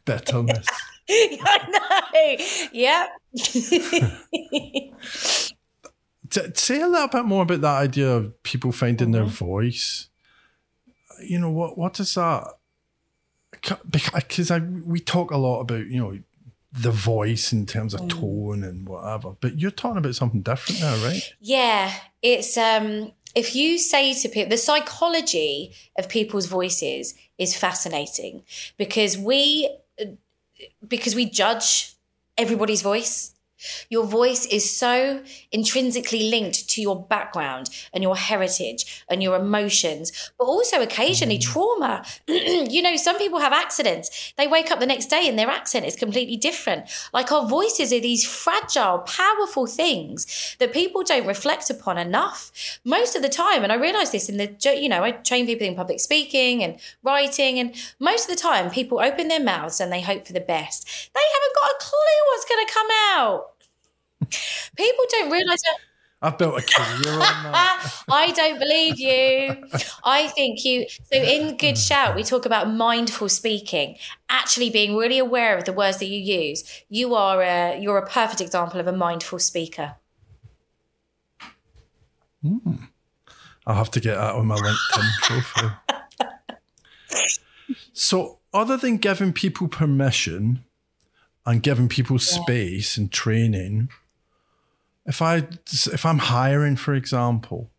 Bitterness. 0.05 0.67
i 1.11 1.59
know 1.69 2.37
yep 2.73 3.11
T- 6.31 6.41
say 6.55 6.81
a 6.81 6.87
little 6.87 7.09
bit 7.09 7.25
more 7.27 7.43
about 7.43 7.61
that 7.61 7.77
idea 7.83 8.09
of 8.11 8.43
people 8.43 8.73
finding 8.73 9.11
their 9.11 9.25
Mm-hmm. 9.25 9.45
voice. 9.45 10.09
You 11.23 11.39
know 11.39 11.51
what? 11.51 11.77
What 11.77 12.01
is 12.01 12.15
that? 12.15 12.45
Because 13.91 14.51
I 14.51 14.61
we 14.61 14.99
talk 14.99 15.31
a 15.31 15.37
lot 15.37 15.61
about 15.61 15.87
you 15.87 16.01
know 16.01 16.19
the 16.73 16.91
voice 16.91 17.53
in 17.53 17.67
terms 17.67 17.93
of 17.95 18.01
Mm. 18.03 18.09
tone 18.09 18.65
and 18.65 18.89
whatever, 18.89 19.37
but 19.41 19.59
you're 19.59 19.71
talking 19.71 19.99
about 19.99 20.15
something 20.15 20.41
different 20.43 20.81
now, 20.81 20.97
right? 21.05 21.23
Yeah, 21.41 21.93
it's 22.23 22.57
um 22.57 23.13
if 23.35 23.55
you 23.55 23.79
say 23.79 24.15
to 24.15 24.29
people 24.29 24.49
the 24.51 24.57
psychology 24.57 25.73
of 25.99 26.09
people's 26.09 26.47
voices 26.47 27.15
is 27.39 27.55
fascinating 27.57 28.43
because 28.79 29.19
we 29.19 29.69
because 30.87 31.15
we 31.15 31.27
judge 31.27 31.95
everybody's 32.39 32.83
voice. 32.83 33.32
Your 33.91 34.05
voice 34.05 34.47
is 34.47 34.75
so 34.75 35.23
intrinsically 35.51 36.31
linked 36.31 36.69
to 36.71 36.83
your 36.83 37.01
background 37.05 37.69
and 37.93 38.03
your 38.03 38.17
heritage 38.17 39.05
and 39.09 39.23
your 39.23 39.37
emotions, 39.37 40.31
but 40.39 40.45
also 40.45 40.83
occasionally 40.83 41.39
mm-hmm. 41.39 41.53
trauma. 41.53 42.05
you 42.27 42.83
know, 42.83 42.97
some 42.97 43.19
people 43.19 43.41
have 43.41 43.53
accidents. 43.53 44.33
They 44.37 44.47
wake 44.47 44.71
up 44.71 44.81
the 44.81 44.87
next 44.87 45.07
day 45.07 45.29
and 45.29 45.39
their 45.39 45.51
accent 45.51 45.87
is 45.87 45.97
completely 45.97 46.37
different. 46.37 46.85
Like 47.13 47.31
our 47.33 47.47
voices 47.47 47.93
are 47.93 48.01
these 48.01 48.27
fragile, 48.27 49.01
powerful 49.01 49.67
things 49.67 50.57
that 50.59 50.73
people 50.73 51.03
don't 51.03 51.27
reflect 51.27 51.71
upon 51.71 51.99
enough 51.99 52.51
most 52.85 53.17
of 53.17 53.23
the 53.23 53.29
time. 53.29 53.63
And 53.63 53.73
I 53.73 53.77
realize 53.77 54.13
this 54.13 54.29
in 54.29 54.37
the, 54.37 54.57
you 54.77 54.89
know, 54.89 55.03
I 55.03 55.13
train 55.13 55.47
people 55.47 55.67
in 55.67 55.75
public 55.75 56.01
speaking 56.01 56.63
and 56.63 56.79
writing, 57.03 57.59
and 57.59 57.75
most 57.99 58.29
of 58.29 58.37
the 58.37 58.41
time 58.41 58.71
people 58.71 59.01
open 59.01 59.29
their 59.29 59.43
mouths 59.43 59.81
and 59.81 59.93
they 59.93 60.01
hope 60.01 60.27
for 60.27 60.33
the 60.33 60.41
best. 60.41 60.87
They 61.15 61.21
haven't 61.35 61.55
got 61.55 61.71
a 61.71 61.77
clue 61.81 62.23
what's 62.29 62.45
going 62.45 62.67
to 62.67 62.73
come 62.73 62.89
out. 63.15 63.52
People 64.77 65.05
don't 65.11 65.31
realize 65.31 65.61
that. 65.63 65.79
I've 66.25 66.39
built 66.39 66.57
a 66.57 66.63
career 66.63 67.15
on 67.15 67.19
that. 67.19 68.03
I 68.09 68.31
don't 68.31 68.59
believe 68.61 69.01
you. 69.01 69.57
I 70.05 70.29
think 70.29 70.65
you. 70.65 70.87
So 70.89 71.19
in 71.19 71.57
Good 71.57 71.71
hmm. 71.71 71.81
Shout, 71.81 72.15
we 72.15 72.23
talk 72.23 72.47
about 72.47 72.71
mindful 72.71 73.29
speaking, 73.29 73.97
actually 74.29 74.71
being 74.71 74.97
really 74.97 75.19
aware 75.19 75.59
of 75.59 75.65
the 75.65 75.73
words 75.73 75.99
that 75.99 76.07
you 76.07 76.19
use. 76.21 76.63
You 76.89 77.17
are 77.17 77.43
a 77.43 77.81
you're 77.81 77.99
a 77.99 78.07
perfect 78.07 78.41
example 78.41 78.79
of 78.79 78.87
a 78.87 78.93
mindful 78.93 79.41
speaker. 79.41 79.97
Hmm. 82.41 82.75
I'll 83.67 83.77
have 83.77 83.91
to 83.93 84.01
get 84.01 84.17
that 84.17 84.35
on 84.35 84.47
my 84.47 84.57
LinkedIn 84.57 85.13
profile. 85.23 85.81
So, 87.93 88.39
other 88.53 88.77
than 88.77 88.97
giving 88.97 89.33
people 89.33 89.69
permission 89.69 90.65
and 91.47 91.63
giving 91.63 91.89
people 91.89 92.19
space 92.19 92.97
and 92.97 93.11
training, 93.11 93.89
if 95.07 95.21
I 95.21 95.37
if 95.67 96.07
I'm 96.07 96.19
hiring, 96.19 96.77
for 96.77 96.95
example, 96.95 97.71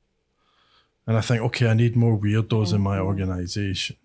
and 1.07 1.17
I 1.17 1.21
think, 1.21 1.41
okay, 1.43 1.67
I 1.67 1.73
need 1.73 1.95
more 1.95 2.17
weirdos 2.17 2.73
in 2.73 2.81
my 2.81 2.99
organization. 2.99 3.97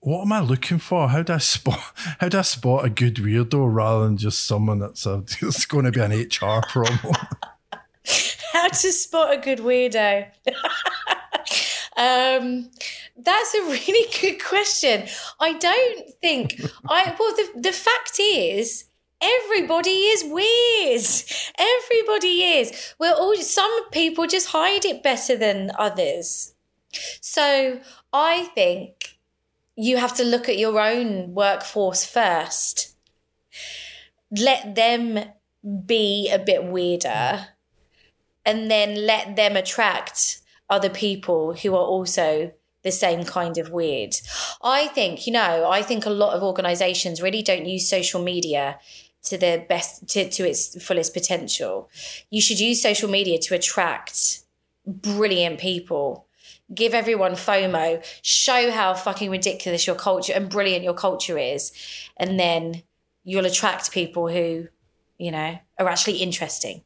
What 0.00 0.22
am 0.22 0.32
I 0.32 0.40
looking 0.40 0.78
for? 0.78 1.08
How 1.08 1.22
do 1.22 1.32
I 1.32 1.38
spot? 1.38 1.80
How 2.20 2.28
do 2.28 2.38
I 2.38 2.42
spot 2.42 2.84
a 2.84 2.90
good 2.90 3.16
weirdo 3.16 3.72
rather 3.72 4.04
than 4.04 4.16
just 4.16 4.46
someone 4.46 4.78
that's 4.78 5.06
a, 5.06 5.24
it's 5.42 5.66
going 5.66 5.84
to 5.84 5.92
be 5.92 6.00
an 6.00 6.12
HR 6.12 6.62
problem? 6.68 7.14
How 8.52 8.68
to 8.68 8.92
spot 8.92 9.34
a 9.34 9.36
good 9.38 9.58
weirdo? 9.58 10.26
um, 11.96 12.70
that's 13.16 13.54
a 13.54 13.62
really 13.62 14.10
good 14.20 14.42
question. 14.42 15.08
I 15.40 15.52
don't 15.54 16.10
think 16.20 16.60
I. 16.88 17.14
Well, 17.18 17.34
the 17.36 17.60
the 17.60 17.72
fact 17.72 18.18
is, 18.20 18.84
everybody 19.20 19.90
is 19.90 20.24
weird. 20.24 21.02
Everybody 21.58 22.42
is. 22.42 22.94
We're 22.98 23.14
all. 23.14 23.36
Some 23.36 23.90
people 23.90 24.26
just 24.26 24.48
hide 24.48 24.84
it 24.84 25.02
better 25.02 25.36
than 25.36 25.72
others. 25.78 26.54
So 27.20 27.80
I 28.12 28.44
think 28.54 29.18
you 29.76 29.96
have 29.96 30.14
to 30.16 30.24
look 30.24 30.48
at 30.48 30.58
your 30.58 30.80
own 30.80 31.34
workforce 31.34 32.04
first. 32.04 32.96
Let 34.30 34.74
them 34.74 35.30
be 35.86 36.30
a 36.30 36.38
bit 36.38 36.64
weirder 36.64 37.48
and 38.44 38.70
then 38.70 39.06
let 39.06 39.36
them 39.36 39.56
attract 39.56 40.40
other 40.70 40.90
people 40.90 41.54
who 41.54 41.74
are 41.74 41.84
also 41.84 42.52
the 42.82 42.92
same 42.92 43.24
kind 43.24 43.58
of 43.58 43.70
weird. 43.70 44.14
I 44.62 44.86
think, 44.88 45.26
you 45.26 45.32
know, 45.32 45.68
I 45.68 45.82
think 45.82 46.06
a 46.06 46.10
lot 46.10 46.34
of 46.34 46.42
organizations 46.42 47.20
really 47.20 47.42
don't 47.42 47.66
use 47.66 47.88
social 47.88 48.22
media 48.22 48.78
to 49.24 49.36
the 49.36 49.64
best 49.68 50.08
to, 50.10 50.28
to 50.30 50.48
its 50.48 50.82
fullest 50.82 51.12
potential. 51.14 51.88
You 52.30 52.40
should 52.40 52.60
use 52.60 52.80
social 52.80 53.10
media 53.10 53.38
to 53.38 53.54
attract 53.54 54.40
brilliant 54.86 55.60
people. 55.60 56.26
Give 56.74 56.92
everyone 56.92 57.32
FOMO, 57.32 58.04
show 58.22 58.70
how 58.70 58.92
fucking 58.94 59.30
ridiculous 59.30 59.86
your 59.86 59.96
culture 59.96 60.34
and 60.34 60.50
brilliant 60.50 60.84
your 60.84 60.94
culture 60.94 61.38
is, 61.38 61.72
and 62.16 62.38
then 62.38 62.82
you'll 63.24 63.46
attract 63.46 63.90
people 63.90 64.28
who, 64.28 64.68
you 65.18 65.30
know, 65.30 65.58
are 65.78 65.88
actually 65.88 66.18
interesting. 66.18 66.82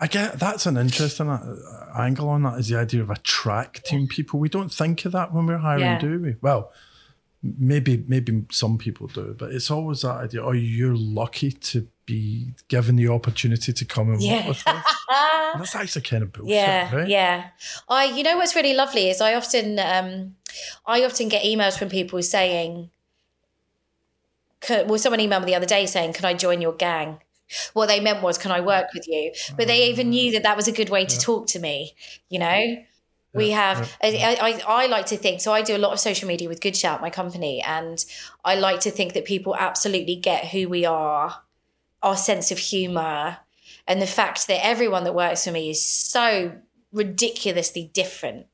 I 0.00 0.06
get 0.06 0.38
that's 0.38 0.66
an 0.66 0.76
interesting 0.76 1.28
uh, 1.28 1.56
angle 1.96 2.28
on 2.28 2.44
that 2.44 2.58
is 2.60 2.68
the 2.68 2.78
idea 2.78 3.02
of 3.02 3.10
attracting 3.10 4.06
people. 4.06 4.38
We 4.38 4.48
don't 4.48 4.72
think 4.72 5.04
of 5.04 5.12
that 5.12 5.32
when 5.32 5.46
we're 5.46 5.58
hiring, 5.58 5.82
Yeah. 5.82 5.98
do 5.98 6.20
we? 6.20 6.36
Well, 6.40 6.70
maybe 7.42 8.04
maybe 8.08 8.44
some 8.50 8.78
people 8.78 9.06
do, 9.06 9.34
but 9.38 9.52
it's 9.52 9.70
always 9.70 10.02
that 10.02 10.16
idea. 10.16 10.42
Oh, 10.44 10.52
you're 10.52 10.96
lucky 10.96 11.52
to 11.52 11.86
be 12.06 12.52
given 12.68 12.96
the 12.96 13.08
opportunity 13.08 13.72
to 13.72 13.84
come 13.84 14.10
and 14.12 14.20
Yeah. 14.22 14.36
work 14.38 14.48
with 14.48 14.66
us. 14.66 14.84
And 15.52 15.60
that's 15.60 15.74
actually 15.74 16.02
kind 16.02 16.22
of 16.22 16.32
bullshit, 16.32 16.54
yeah 16.54 16.94
right? 16.94 17.08
yeah 17.08 17.48
i 17.88 18.04
you 18.04 18.22
know 18.22 18.36
what's 18.38 18.56
really 18.56 18.72
lovely 18.74 19.10
is 19.10 19.20
i 19.20 19.34
often 19.34 19.78
um 19.78 20.34
i 20.86 21.04
often 21.04 21.28
get 21.28 21.42
emails 21.44 21.78
from 21.78 21.88
people 21.90 22.22
saying 22.22 22.88
"Can- 24.60 24.88
well 24.88 24.98
someone 24.98 25.20
emailed 25.20 25.40
me 25.40 25.46
the 25.46 25.54
other 25.54 25.66
day 25.66 25.86
saying 25.86 26.12
can 26.14 26.24
i 26.24 26.34
join 26.34 26.60
your 26.60 26.72
gang 26.72 27.20
what 27.74 27.86
they 27.86 28.00
meant 28.00 28.22
was 28.22 28.36
can 28.38 28.50
i 28.50 28.60
work 28.60 28.88
with 28.94 29.06
you 29.06 29.32
but 29.56 29.66
they 29.66 29.88
even 29.90 30.10
knew 30.10 30.32
that 30.32 30.42
that 30.42 30.56
was 30.56 30.66
a 30.68 30.72
good 30.72 30.88
way 30.90 31.04
to 31.04 31.18
talk 31.18 31.46
to 31.48 31.58
me 31.58 31.94
you 32.28 32.38
know 32.38 32.76
we 33.34 33.50
have 33.50 33.96
I, 34.02 34.38
I, 34.40 34.62
I 34.66 34.86
like 34.86 35.06
to 35.06 35.16
think 35.16 35.40
so 35.40 35.52
i 35.52 35.62
do 35.62 35.76
a 35.76 35.78
lot 35.78 35.92
of 35.92 36.00
social 36.00 36.26
media 36.26 36.48
with 36.48 36.60
good 36.60 36.76
shout 36.76 37.00
my 37.00 37.10
company 37.10 37.60
and 37.60 38.02
i 38.44 38.54
like 38.54 38.80
to 38.80 38.90
think 38.90 39.12
that 39.12 39.26
people 39.26 39.54
absolutely 39.56 40.16
get 40.16 40.46
who 40.46 40.68
we 40.68 40.86
are 40.86 41.42
our 42.02 42.16
sense 42.16 42.50
of 42.50 42.58
humor 42.58 43.38
and 43.88 44.02
the 44.02 44.06
fact 44.06 44.46
that 44.48 44.64
everyone 44.64 45.04
that 45.04 45.14
works 45.14 45.44
for 45.44 45.50
me 45.50 45.70
is 45.70 45.82
so 45.82 46.52
ridiculously 46.92 47.90
different. 47.92 48.46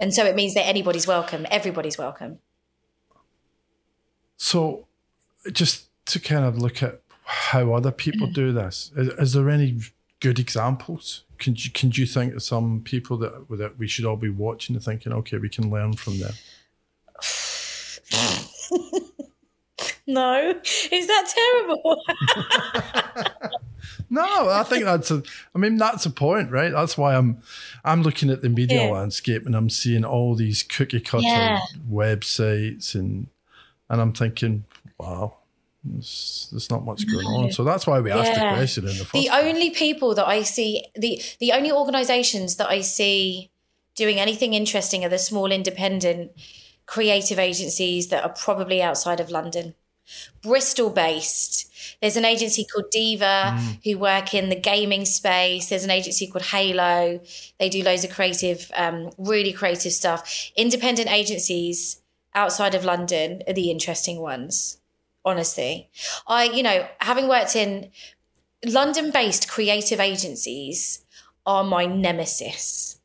And 0.00 0.14
so 0.14 0.24
it 0.24 0.34
means 0.34 0.54
that 0.54 0.66
anybody's 0.66 1.06
welcome, 1.06 1.46
everybody's 1.50 1.98
welcome. 1.98 2.38
So, 4.38 4.86
just 5.52 5.88
to 6.06 6.20
kind 6.20 6.44
of 6.44 6.58
look 6.58 6.82
at 6.82 7.02
how 7.24 7.74
other 7.74 7.90
people 7.90 8.26
do 8.32 8.52
this, 8.52 8.92
is, 8.96 9.08
is 9.08 9.32
there 9.34 9.50
any 9.50 9.80
good 10.20 10.38
examples? 10.38 11.24
Can 11.38 11.54
you 11.56 11.70
can 11.70 11.90
you 11.92 12.06
think 12.06 12.34
of 12.34 12.42
some 12.42 12.80
people 12.82 13.16
that 13.18 13.46
that 13.50 13.78
we 13.78 13.86
should 13.86 14.04
all 14.04 14.16
be 14.16 14.28
watching 14.30 14.74
and 14.76 14.84
thinking, 14.84 15.12
okay, 15.12 15.38
we 15.38 15.48
can 15.48 15.70
learn 15.70 15.94
from 15.94 16.18
them? 16.18 16.34
No, 20.10 20.54
is 20.90 21.06
that 21.06 21.32
terrible? 21.34 22.02
No, 24.10 24.48
I 24.48 24.62
think 24.62 24.84
that's 24.84 25.10
a. 25.10 25.22
I 25.54 25.58
mean, 25.58 25.76
that's 25.76 26.06
a 26.06 26.10
point, 26.10 26.50
right? 26.50 26.72
That's 26.72 26.96
why 26.96 27.14
I'm, 27.14 27.42
I'm 27.84 28.02
looking 28.02 28.30
at 28.30 28.40
the 28.40 28.48
media 28.48 28.82
Yeah. 28.82 28.88
landscape 28.88 29.44
and 29.44 29.54
I'm 29.54 29.68
seeing 29.68 30.02
all 30.04 30.34
these 30.34 30.62
cookie 30.62 31.00
cutter 31.00 31.26
Yeah. 31.26 31.60
websites 31.90 32.94
and, 32.94 33.26
and 33.90 34.00
I'm 34.00 34.14
thinking, 34.14 34.64
wow, 34.98 35.37
there's, 35.84 36.48
there's 36.50 36.70
not 36.70 36.84
much 36.84 37.06
going 37.10 37.26
on. 37.26 37.52
So 37.52 37.64
that's 37.64 37.86
why 37.86 38.00
we 38.00 38.10
asked 38.10 38.34
the 38.34 38.48
question 38.54 38.84
in 38.84 38.98
the 38.98 39.04
first. 39.04 39.12
the 39.12 39.30
only 39.30 39.70
people 39.70 40.14
that 40.14 40.26
I 40.26 40.42
see, 40.42 40.84
the 40.94 41.22
the 41.40 41.52
only 41.52 41.70
organisations 41.70 42.56
that 42.56 42.68
I 42.68 42.80
see 42.80 43.50
doing 43.94 44.18
anything 44.18 44.54
interesting 44.54 45.04
are 45.04 45.08
the 45.08 45.18
small 45.18 45.50
independent 45.50 46.32
creative 46.86 47.38
agencies 47.38 48.08
that 48.08 48.24
are 48.24 48.30
probably 48.32 48.82
outside 48.82 49.20
of 49.20 49.30
London. 49.30 49.74
Bristol 50.42 50.88
based. 50.88 51.66
There's 52.00 52.16
an 52.16 52.24
agency 52.24 52.64
called 52.64 52.90
Diva 52.90 53.58
who 53.84 53.98
work 53.98 54.32
in 54.32 54.48
the 54.48 54.56
gaming 54.56 55.04
space. 55.04 55.68
There's 55.68 55.84
an 55.84 55.90
agency 55.90 56.26
called 56.26 56.46
Halo. 56.46 57.20
They 57.58 57.68
do 57.68 57.82
loads 57.82 58.04
of 58.04 58.10
creative, 58.10 58.70
um, 58.74 59.10
really 59.18 59.52
creative 59.52 59.92
stuff. 59.92 60.50
Independent 60.56 61.10
agencies 61.10 62.00
outside 62.34 62.74
of 62.74 62.84
London 62.84 63.42
are 63.46 63.52
the 63.52 63.70
interesting 63.70 64.20
ones. 64.20 64.77
Honestly, 65.28 65.90
I, 66.26 66.44
you 66.44 66.62
know, 66.62 66.86
having 67.00 67.28
worked 67.28 67.54
in 67.54 67.90
London 68.64 69.10
based 69.10 69.46
creative 69.46 70.00
agencies 70.00 71.04
are 71.44 71.62
my 71.62 71.84
nemesis 71.84 72.98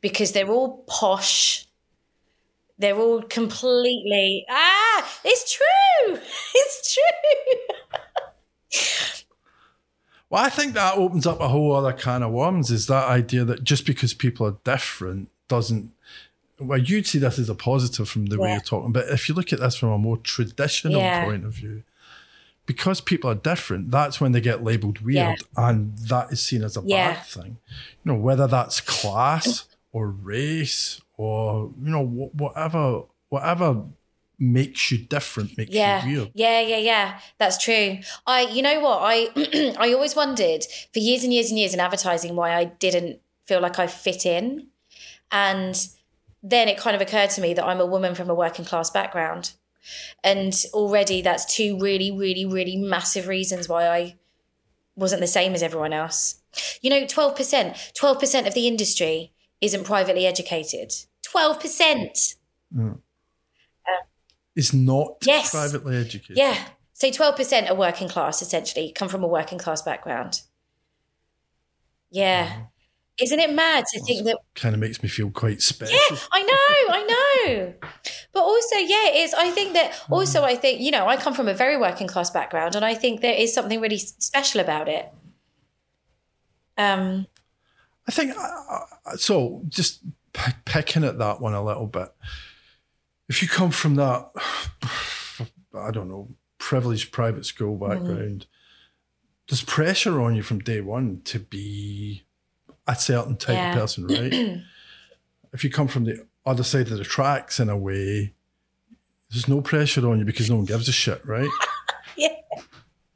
because 0.00 0.32
they're 0.32 0.50
all 0.50 0.84
posh. 0.88 1.66
They're 2.76 2.98
all 2.98 3.22
completely, 3.22 4.46
ah, 4.50 5.08
it's 5.24 5.52
true. 5.52 6.18
It's 6.54 6.94
true. 6.94 7.76
Well, 10.28 10.44
I 10.44 10.48
think 10.48 10.74
that 10.74 10.96
opens 10.96 11.26
up 11.26 11.40
a 11.40 11.48
whole 11.48 11.74
other 11.74 11.92
can 11.92 12.22
of 12.22 12.30
worms. 12.32 12.70
Is 12.70 12.86
that 12.86 13.08
idea 13.08 13.44
that 13.44 13.64
just 13.64 13.84
because 13.84 14.14
people 14.14 14.46
are 14.46 14.56
different 14.64 15.28
doesn't. 15.48 15.92
Well, 16.60 16.78
you'd 16.78 17.06
see 17.06 17.18
this 17.18 17.38
as 17.38 17.48
a 17.48 17.54
positive 17.54 18.08
from 18.08 18.26
the 18.26 18.38
way 18.38 18.52
you're 18.52 18.60
talking, 18.60 18.92
but 18.92 19.08
if 19.08 19.28
you 19.28 19.34
look 19.34 19.52
at 19.52 19.60
this 19.60 19.76
from 19.76 19.90
a 19.90 19.98
more 19.98 20.18
traditional 20.18 21.00
Yeah. 21.00 21.24
point 21.24 21.44
of 21.44 21.52
view, 21.54 21.82
because 22.66 23.00
people 23.00 23.30
are 23.30 23.34
different, 23.34 23.90
that's 23.90 24.20
when 24.20 24.32
they 24.32 24.40
get 24.40 24.62
labeled 24.62 25.00
weird, 25.00 25.16
Yeah. 25.56 25.68
and 25.68 25.96
that 25.98 26.30
is 26.32 26.40
seen 26.42 26.62
as 26.62 26.76
a 26.76 26.82
Yeah. 26.84 27.14
bad 27.14 27.26
thing. 27.26 27.56
You 28.04 28.12
know, 28.12 28.14
whether 28.18 28.46
that's 28.46 28.80
class 28.80 29.64
or 29.92 30.08
race 30.08 31.00
or 31.16 31.72
you 31.82 31.90
know 31.90 32.04
wh- 32.06 32.34
whatever, 32.34 33.02
whatever 33.28 33.82
makes 34.38 34.90
you 34.90 34.96
different 34.96 35.56
makes 35.58 35.70
yeah 35.70 36.02
you 36.06 36.16
weird. 36.20 36.30
yeah 36.34 36.60
yeah 36.62 36.78
yeah 36.78 37.20
that's 37.36 37.58
true 37.58 37.98
i 38.26 38.40
you 38.40 38.62
know 38.62 38.80
what 38.80 39.00
i 39.02 39.28
i 39.78 39.92
always 39.92 40.16
wondered 40.16 40.64
for 40.94 40.98
years 40.98 41.22
and 41.22 41.30
years 41.34 41.50
and 41.50 41.58
years 41.58 41.74
in 41.74 41.80
advertising 41.80 42.34
why 42.34 42.54
i 42.54 42.64
didn't 42.64 43.20
feel 43.44 43.60
like 43.60 43.78
i 43.78 43.86
fit 43.86 44.24
in 44.24 44.66
and 45.30 45.88
then 46.42 46.68
it 46.68 46.78
kind 46.78 46.94
of 46.96 47.02
occurred 47.02 47.30
to 47.30 47.40
me 47.40 47.54
that 47.54 47.64
i'm 47.64 47.80
a 47.80 47.86
woman 47.86 48.14
from 48.14 48.30
a 48.30 48.34
working 48.34 48.64
class 48.64 48.90
background 48.90 49.52
and 50.22 50.64
already 50.72 51.22
that's 51.22 51.44
two 51.44 51.78
really 51.78 52.10
really 52.10 52.44
really 52.44 52.76
massive 52.76 53.26
reasons 53.28 53.68
why 53.68 53.88
i 53.88 54.16
wasn't 54.96 55.20
the 55.20 55.26
same 55.26 55.54
as 55.54 55.62
everyone 55.62 55.92
else 55.92 56.40
you 56.82 56.90
know 56.90 57.02
12% 57.02 57.92
12% 57.94 58.46
of 58.46 58.54
the 58.54 58.66
industry 58.66 59.32
isn't 59.60 59.84
privately 59.84 60.26
educated 60.26 60.90
12% 61.22 62.36
mm. 62.74 62.80
um, 62.80 63.00
Is 64.56 64.74
not 64.74 65.16
Yes. 65.22 65.50
privately 65.52 65.96
educated. 65.96 66.36
yeah 66.36 66.56
So 66.92 67.08
12% 67.08 67.70
are 67.70 67.74
working 67.74 68.08
class, 68.08 68.42
essentially, 68.42 68.92
come 68.92 69.08
from 69.08 69.24
a 69.24 69.26
working 69.26 69.56
class 69.58 69.80
background. 69.80 70.42
Yeah. 72.10 72.46
Mm. 72.46 72.69
Isn't 73.22 73.38
it 73.40 73.52
mad 73.52 73.84
to 73.92 74.00
think 74.00 74.24
that 74.24 74.38
Kind 74.54 74.74
of 74.74 74.80
makes 74.80 75.02
me 75.02 75.08
feel 75.08 75.30
quite 75.30 75.60
special. 75.62 75.98
yeah, 76.10 76.16
I 76.32 76.42
know, 76.42 76.94
I 76.94 77.02
know. 77.54 77.74
But 78.32 78.40
also, 78.42 78.76
yeah, 78.76 79.08
it's. 79.08 79.34
I 79.34 79.50
think 79.50 79.74
that 79.74 79.92
also, 80.10 80.42
I 80.44 80.54
think 80.56 80.80
you 80.80 80.90
know, 80.90 81.06
I 81.06 81.16
come 81.16 81.34
from 81.34 81.48
a 81.48 81.54
very 81.54 81.76
working 81.76 82.06
class 82.06 82.30
background, 82.30 82.74
and 82.76 82.84
I 82.84 82.94
think 82.94 83.20
there 83.20 83.34
is 83.34 83.52
something 83.52 83.80
really 83.80 83.98
special 83.98 84.60
about 84.60 84.88
it. 84.88 85.12
Um, 86.78 87.26
I 88.08 88.12
think 88.12 88.36
uh, 88.36 88.40
uh, 89.06 89.16
so. 89.16 89.62
Just 89.68 90.00
p- 90.32 90.52
picking 90.64 91.04
at 91.04 91.18
that 91.18 91.40
one 91.40 91.54
a 91.54 91.62
little 91.64 91.86
bit. 91.86 92.08
If 93.28 93.42
you 93.42 93.48
come 93.48 93.70
from 93.70 93.96
that, 93.96 94.30
I 95.74 95.90
don't 95.90 96.08
know, 96.08 96.28
privileged 96.58 97.12
private 97.12 97.44
school 97.46 97.78
Mm-hmm. 97.78 97.88
background, 98.06 98.46
there's 99.48 99.62
pressure 99.64 100.20
on 100.20 100.36
you 100.36 100.42
from 100.42 100.60
day 100.60 100.80
one 100.80 101.20
to 101.24 101.38
be 101.40 102.22
a 102.90 102.94
certain 103.00 103.36
type 103.36 103.56
Yeah. 103.56 103.72
of 103.72 103.78
person, 103.80 104.06
right? 104.06 104.60
if 105.52 105.64
you 105.64 105.70
come 105.70 105.88
from 105.88 106.04
the 106.04 106.26
other 106.46 106.62
side 106.62 106.90
of 106.90 106.98
the 106.98 107.04
tracks 107.04 107.60
in 107.60 107.68
a 107.68 107.76
way, 107.76 108.34
there's 109.30 109.48
no 109.48 109.60
pressure 109.60 110.08
on 110.08 110.18
you 110.18 110.24
because 110.24 110.50
no 110.50 110.56
one 110.56 110.64
gives 110.64 110.88
a 110.88 110.92
shit, 110.92 111.24
right? 111.26 111.48
Yeah. 112.16 112.28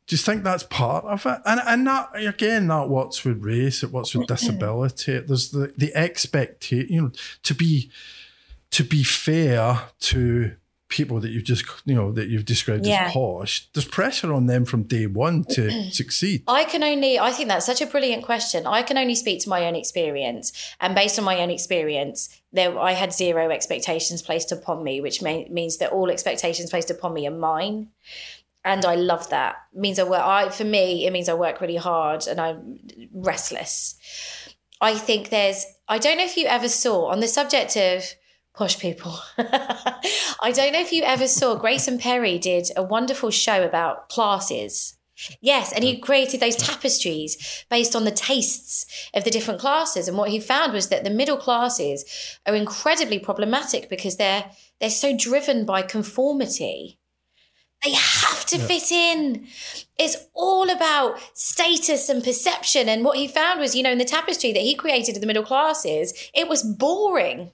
Do 0.06 0.14
you 0.14 0.18
think 0.18 0.44
that's 0.44 0.62
part 0.62 1.04
of 1.06 1.26
it? 1.26 1.40
And 1.44 1.60
and 1.66 1.86
that 1.86 2.10
again, 2.14 2.66
not 2.66 2.88
what's 2.88 3.24
with 3.24 3.42
race, 3.44 3.82
it 3.82 3.90
what's 3.90 4.14
with 4.14 4.26
disability. 4.34 5.18
There's 5.20 5.50
the 5.50 5.72
the 5.76 5.94
expectation, 5.94 6.86
you 6.92 7.02
know, 7.02 7.10
to 7.42 7.54
be 7.54 7.90
to 8.70 8.84
be 8.84 9.02
fair 9.02 9.80
to 10.00 10.56
people 10.88 11.18
that 11.20 11.30
you've 11.30 11.44
just 11.44 11.64
you 11.86 11.94
know 11.94 12.12
that 12.12 12.28
you've 12.28 12.44
described 12.44 12.86
Yeah. 12.86 13.06
as 13.06 13.12
posh. 13.12 13.68
There's 13.72 13.86
pressure 13.88 14.32
on 14.32 14.46
them 14.46 14.64
from 14.64 14.82
day 14.84 15.06
one 15.06 15.44
to 15.50 15.70
succeed. 15.90 16.44
I 16.46 16.64
can 16.64 16.82
only, 16.84 17.18
I 17.18 17.30
think 17.32 17.48
that's 17.48 17.66
such 17.66 17.80
a 17.80 17.86
brilliant 17.86 18.22
question. 18.24 18.66
I 18.66 18.82
can 18.82 18.98
only 18.98 19.14
speak 19.14 19.40
to 19.42 19.48
my 19.48 19.66
own 19.66 19.74
experience. 19.74 20.52
And 20.80 20.94
based 20.94 21.18
on 21.18 21.24
my 21.24 21.40
own 21.40 21.50
experience, 21.50 22.28
there, 22.52 22.78
I 22.78 22.92
had 22.92 23.12
zero 23.12 23.50
expectations 23.50 24.22
placed 24.22 24.52
upon 24.52 24.84
me, 24.84 25.00
which 25.00 25.22
may, 25.22 25.48
means 25.50 25.78
that 25.78 25.90
all 25.90 26.10
expectations 26.10 26.70
placed 26.70 26.90
upon 26.90 27.14
me 27.14 27.26
are 27.26 27.30
mine. 27.30 27.88
And 28.64 28.84
I 28.84 28.94
love 28.94 29.28
that. 29.30 29.56
It 29.74 29.80
means 29.80 29.98
I 29.98 30.04
work, 30.04 30.22
I, 30.22 30.48
for 30.50 30.64
me, 30.64 31.06
it 31.06 31.12
means 31.12 31.28
I 31.28 31.34
work 31.34 31.60
really 31.60 31.76
hard 31.76 32.26
and 32.26 32.40
I'm 32.40 32.78
restless. 33.12 33.96
I 34.80 34.94
think 34.94 35.30
there's, 35.30 35.64
I 35.88 35.98
don't 35.98 36.18
know 36.18 36.24
if 36.24 36.36
you 36.36 36.46
ever 36.46 36.68
saw 36.68 37.06
on 37.06 37.20
the 37.20 37.28
subject 37.28 37.76
of 37.76 38.04
posh 38.54 38.78
people. 38.78 39.18
I 39.38 40.52
don't 40.54 40.72
know 40.72 40.80
if 40.80 40.92
you 40.92 41.02
ever 41.02 41.26
saw 41.26 41.56
Grayson 41.56 41.98
Perry 41.98 42.38
did 42.38 42.68
a 42.76 42.82
wonderful 42.82 43.30
show 43.30 43.64
about 43.64 44.08
classes. 44.08 44.96
Yes, 45.40 45.72
and 45.72 45.84
he 45.84 45.98
created 45.98 46.40
those 46.40 46.56
tapestries 46.56 47.64
based 47.70 47.94
on 47.94 48.04
the 48.04 48.10
tastes 48.10 49.08
of 49.14 49.24
the 49.24 49.30
different 49.30 49.60
classes. 49.60 50.08
And 50.08 50.18
what 50.18 50.30
he 50.30 50.40
found 50.40 50.72
was 50.72 50.88
that 50.88 51.04
the 51.04 51.10
middle 51.10 51.36
classes 51.36 52.04
are 52.46 52.54
incredibly 52.54 53.18
problematic 53.18 53.88
because 53.88 54.16
they're 54.16 54.50
they're 54.80 54.90
so 54.90 55.16
driven 55.16 55.64
by 55.64 55.82
conformity. 55.82 56.98
They 57.84 57.92
have 57.92 58.44
to 58.46 58.58
fit 58.58 58.90
in. 58.90 59.46
It's 59.98 60.16
all 60.32 60.70
about 60.70 61.18
status 61.34 62.08
and 62.08 62.24
perception. 62.24 62.88
And 62.88 63.04
what 63.04 63.18
he 63.18 63.28
found 63.28 63.60
was, 63.60 63.76
you 63.76 63.82
know, 63.82 63.92
in 63.92 63.98
the 63.98 64.04
tapestry 64.04 64.52
that 64.52 64.62
he 64.62 64.74
created 64.74 65.14
of 65.14 65.20
the 65.20 65.26
middle 65.26 65.44
classes, 65.44 66.30
it 66.34 66.48
was 66.48 66.62
boring 66.62 67.52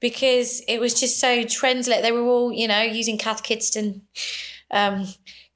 because 0.00 0.62
it 0.66 0.78
was 0.80 0.98
just 0.98 1.20
so 1.20 1.44
trendlet. 1.44 2.02
They 2.02 2.12
were 2.12 2.22
all, 2.22 2.52
you 2.52 2.66
know, 2.66 2.80
using 2.80 3.18
Cath 3.18 3.42
Kidston 3.42 4.00
um, 4.70 5.06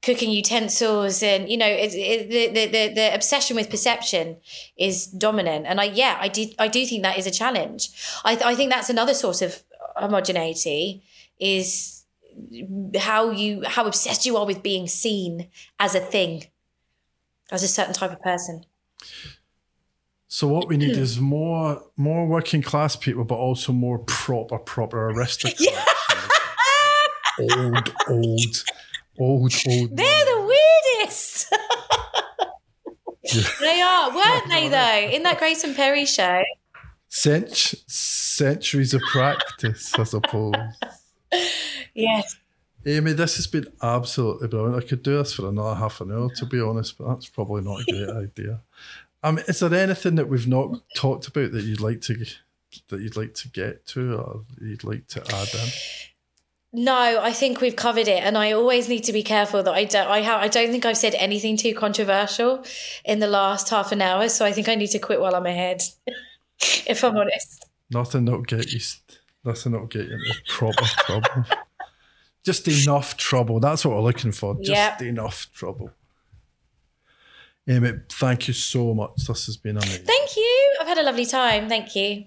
cooking 0.01 0.29
utensils, 0.29 1.23
and 1.23 1.49
you 1.49 1.57
know, 1.57 1.67
it, 1.67 1.93
it, 1.93 2.53
the, 2.53 2.65
the 2.67 2.93
the 2.93 3.15
obsession 3.15 3.55
with 3.55 3.69
perception 3.69 4.37
is 4.77 5.07
dominant. 5.07 5.65
And 5.65 5.81
I, 5.81 5.85
yeah, 5.85 6.17
I 6.21 6.27
did, 6.27 6.55
I 6.59 6.67
do 6.67 6.85
think 6.85 7.03
that 7.03 7.17
is 7.17 7.27
a 7.27 7.31
challenge. 7.31 7.89
I, 8.23 8.39
I 8.43 8.55
think 8.55 8.71
that's 8.71 8.89
another 8.89 9.13
source 9.13 9.41
of 9.41 9.63
homogeneity 9.95 11.03
is 11.39 12.05
how 12.97 13.31
you 13.31 13.63
how 13.65 13.85
obsessed 13.85 14.25
you 14.25 14.37
are 14.37 14.45
with 14.45 14.61
being 14.61 14.87
seen 14.87 15.47
as 15.79 15.95
a 15.95 15.99
thing, 15.99 16.45
as 17.51 17.63
a 17.63 17.67
certain 17.67 17.93
type 17.93 18.11
of 18.11 18.21
person. 18.21 18.65
So 20.35 20.49
what 20.49 20.67
we 20.67 20.75
need 20.75 20.97
is 20.97 21.17
more 21.17 21.81
more 21.95 22.27
working 22.27 22.61
class 22.61 22.97
people, 22.97 23.23
but 23.23 23.35
also 23.35 23.71
more 23.71 23.99
proper 23.99 24.57
proper 24.59 25.09
aristocrats. 25.11 25.65
Yeah. 27.39 27.55
old, 27.57 27.93
old, 28.09 28.63
old, 29.17 29.53
old. 29.67 29.95
They're 29.95 30.25
the 30.25 30.53
weirdest. 30.99 31.53
they 33.61 33.79
are, 33.79 34.13
weren't 34.13 34.49
they? 34.49 34.67
Though 34.67 35.15
in 35.15 35.23
that 35.23 35.37
Grayson 35.39 35.73
Perry 35.73 36.05
show. 36.05 36.43
Cent- 37.07 37.55
centuries 37.87 38.93
of 38.93 39.01
practice, 39.13 39.93
I 39.93 40.03
suppose. 40.03 40.53
Yes. 41.93 42.35
Amy, 42.85 43.13
this 43.13 43.37
has 43.37 43.47
been 43.47 43.67
absolutely 43.81 44.47
brilliant. 44.47 44.83
I 44.83 44.87
could 44.87 45.01
do 45.01 45.17
this 45.17 45.33
for 45.33 45.47
another 45.49 45.73
half 45.73 46.01
an 46.01 46.11
hour, 46.11 46.29
to 46.35 46.45
be 46.45 46.61
honest, 46.61 46.97
but 46.97 47.07
that's 47.07 47.27
probably 47.27 47.63
not 47.63 47.79
a 47.81 47.85
great 47.91 48.09
idea. 48.23 48.61
Um, 49.25 49.39
is 49.39 49.59
there 49.59 49.73
anything 49.73 50.15
that 50.15 50.29
we've 50.29 50.47
not 50.47 50.81
talked 50.95 51.27
about 51.27 51.51
that 51.53 51.63
you'd 51.63 51.81
like 51.81 51.99
to 52.01 52.25
that 52.89 52.99
you'd 52.99 53.17
like 53.17 53.33
to 53.33 53.49
get 53.49 53.85
to, 53.87 54.17
or 54.17 54.45
you'd 54.61 54.83
like 54.83 55.07
to 55.07 55.21
add 55.35 55.51
in? 55.53 55.69
No, 56.83 57.19
I 57.21 57.31
think 57.31 57.59
we've 57.59 57.75
covered 57.75 58.07
it, 58.07 58.21
and 58.23 58.37
I 58.37 58.51
always 58.51 58.87
need 58.87 59.03
to 59.05 59.13
be 59.13 59.23
careful 59.23 59.63
that 59.63 59.73
I 59.73 59.85
don't. 59.85 60.07
I 60.07 60.21
have. 60.21 60.41
I 60.41 60.47
don't 60.47 60.69
think 60.69 60.85
I've 60.85 60.97
said 60.97 61.15
anything 61.15 61.57
too 61.57 61.73
controversial 61.73 62.63
in 63.03 63.17
the 63.19 63.27
last 63.27 63.69
half 63.69 63.91
an 63.91 64.01
hour, 64.01 64.29
so 64.29 64.45
I 64.45 64.51
think 64.51 64.69
I 64.69 64.75
need 64.75 64.91
to 64.91 64.99
quit 64.99 65.19
while 65.19 65.33
I'm 65.33 65.47
ahead. 65.47 65.81
if 66.85 67.03
I'm 67.03 67.17
honest. 67.17 67.65
Nothing 67.89 68.25
that'll 68.25 68.41
get 68.43 68.71
you. 68.71 68.79
Nothing 69.43 69.71
that'll 69.71 69.87
get 69.87 70.07
you 70.07 70.13
into 70.13 70.41
proper 70.49 70.85
trouble. 70.85 71.45
Just 72.43 72.67
enough 72.67 73.17
trouble. 73.17 73.59
That's 73.59 73.83
what 73.85 73.95
we're 73.95 74.03
looking 74.03 74.31
for. 74.31 74.53
Just 74.55 74.69
Yep. 74.69 75.01
enough 75.01 75.49
trouble. 75.53 75.89
Amy, 77.67 77.93
thank 78.11 78.47
you 78.47 78.53
so 78.53 78.93
much. 78.93 79.25
This 79.27 79.47
has 79.47 79.57
been 79.57 79.77
amazing. 79.77 80.05
Thank 80.05 80.37
you. 80.37 80.75
I've 80.79 80.87
had 80.87 80.99
a 80.99 81.03
lovely 81.03 81.25
time. 81.25 81.67
Thank 81.67 81.95
you. 81.95 82.25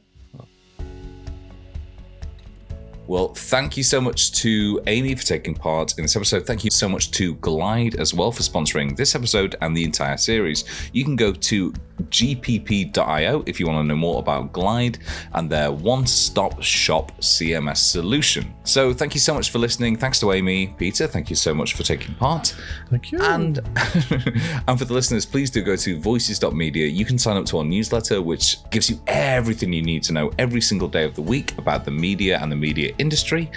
Well, 3.09 3.29
thank 3.29 3.79
you 3.79 3.83
so 3.83 4.03
much 4.03 4.33
to 4.43 4.83
Amy 4.87 5.15
for 5.15 5.25
taking 5.25 5.55
part 5.55 5.97
in 5.97 6.05
this 6.05 6.15
episode. 6.15 6.47
Thank 6.47 6.63
you 6.63 6.71
so 6.71 6.91
much 6.91 7.11
to 7.13 7.37
Glide 7.37 7.95
as 7.95 8.13
well 8.13 8.31
for 8.31 8.43
sponsoring 8.43 8.95
this 8.95 9.15
episode 9.15 9.57
and 9.63 9.75
the 9.75 9.83
entire 9.83 10.19
series. 10.19 10.65
You 10.93 11.05
can 11.05 11.17
go 11.17 11.33
to 11.33 11.73
gpp.io 12.03 13.43
if 13.47 13.59
you 13.59 13.67
want 13.67 13.83
to 13.83 13.89
know 13.89 13.97
more 13.97 14.19
about 14.19 14.53
Glide 14.53 14.99
and 15.33 15.49
their 15.49 15.73
one 15.73 16.07
stop 16.07 16.63
shop 16.63 17.19
CMS 17.21 17.79
solution. 17.79 18.55
So, 18.65 18.93
thank 18.93 19.15
you 19.15 19.21
so 19.21 19.33
much 19.33 19.51
for 19.51 19.59
listening. 19.59 19.97
Thanks 19.97 20.21
to 20.21 20.33
Amy. 20.33 20.75
Peter, 20.77 21.07
thank 21.07 21.31
you 21.31 21.37
so 21.37 21.55
much 21.55 21.75
for 21.75 21.85
taking 21.85 22.15
part. 22.17 22.55
Thank 22.91 23.11
you. 23.11 23.21
And 23.23 23.59
and 24.69 24.79
for 24.79 24.85
the 24.85 24.93
listeners, 24.93 25.25
please 25.25 25.51
do 25.51 25.63
go 25.63 25.77
to 25.77 25.99
voices.media. 25.99 26.87
You 26.87 27.07
can 27.07 27.19
sign 27.19 27.39
up 27.39 27.47
to 27.47 27.59
our 27.59 27.65
newsletter, 27.65 28.21
which 28.21 28.59
gives 28.71 28.91
you 28.91 29.01
everything 29.07 29.73
you 29.73 29.83
need 29.83 30.03
to 30.05 30.13
know 30.13 30.31
every 30.39 30.61
single 30.61 30.89
day 30.89 31.05
of 31.05 31.15
the 31.15 31.23
week 31.23 31.57
about 31.57 31.87
the 31.87 31.91
media 31.91 32.39
and 32.43 32.53
the 32.53 32.57
media 32.57 32.95
industry. 32.99 33.51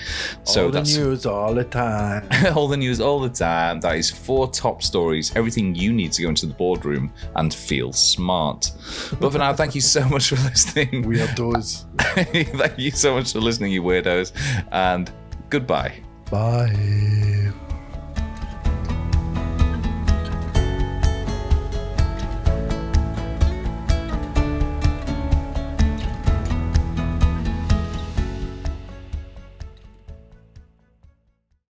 So 0.44 0.66
all 0.66 0.72
the 0.72 0.80
that's 0.80 0.96
news 0.96 1.26
all 1.26 1.54
the 1.54 1.64
time. 1.64 2.28
all 2.56 2.68
the 2.68 2.78
news 2.78 3.02
all 3.02 3.20
the 3.20 3.30
time. 3.30 3.80
That 3.82 3.96
is 3.96 4.10
four 4.10 4.50
top 4.50 4.84
stories, 4.84 5.36
everything 5.36 5.76
you 5.76 5.92
need 5.92 6.12
to 6.14 6.24
go 6.24 6.30
into 6.30 6.46
the 6.46 6.54
boardroom 6.54 7.12
and 7.36 7.54
feel 7.54 7.92
smart. 7.94 8.72
But 9.20 9.32
for 9.32 9.38
now, 9.38 9.54
thank 9.54 9.76
you 9.76 9.82
so 9.82 10.08
much 10.08 10.30
for 10.30 10.36
listening. 10.36 11.02
We 11.08 11.22
are 11.22 11.28
Weirdos. 11.28 11.86
thank 12.58 12.78
you 12.78 12.92
so 12.92 13.16
much 13.16 13.34
for 13.34 13.40
listening, 13.40 13.72
you 13.72 13.84
weirdos, 13.84 14.32
and 14.72 15.12
goodbye. 15.50 16.02
Bye. 16.30 17.52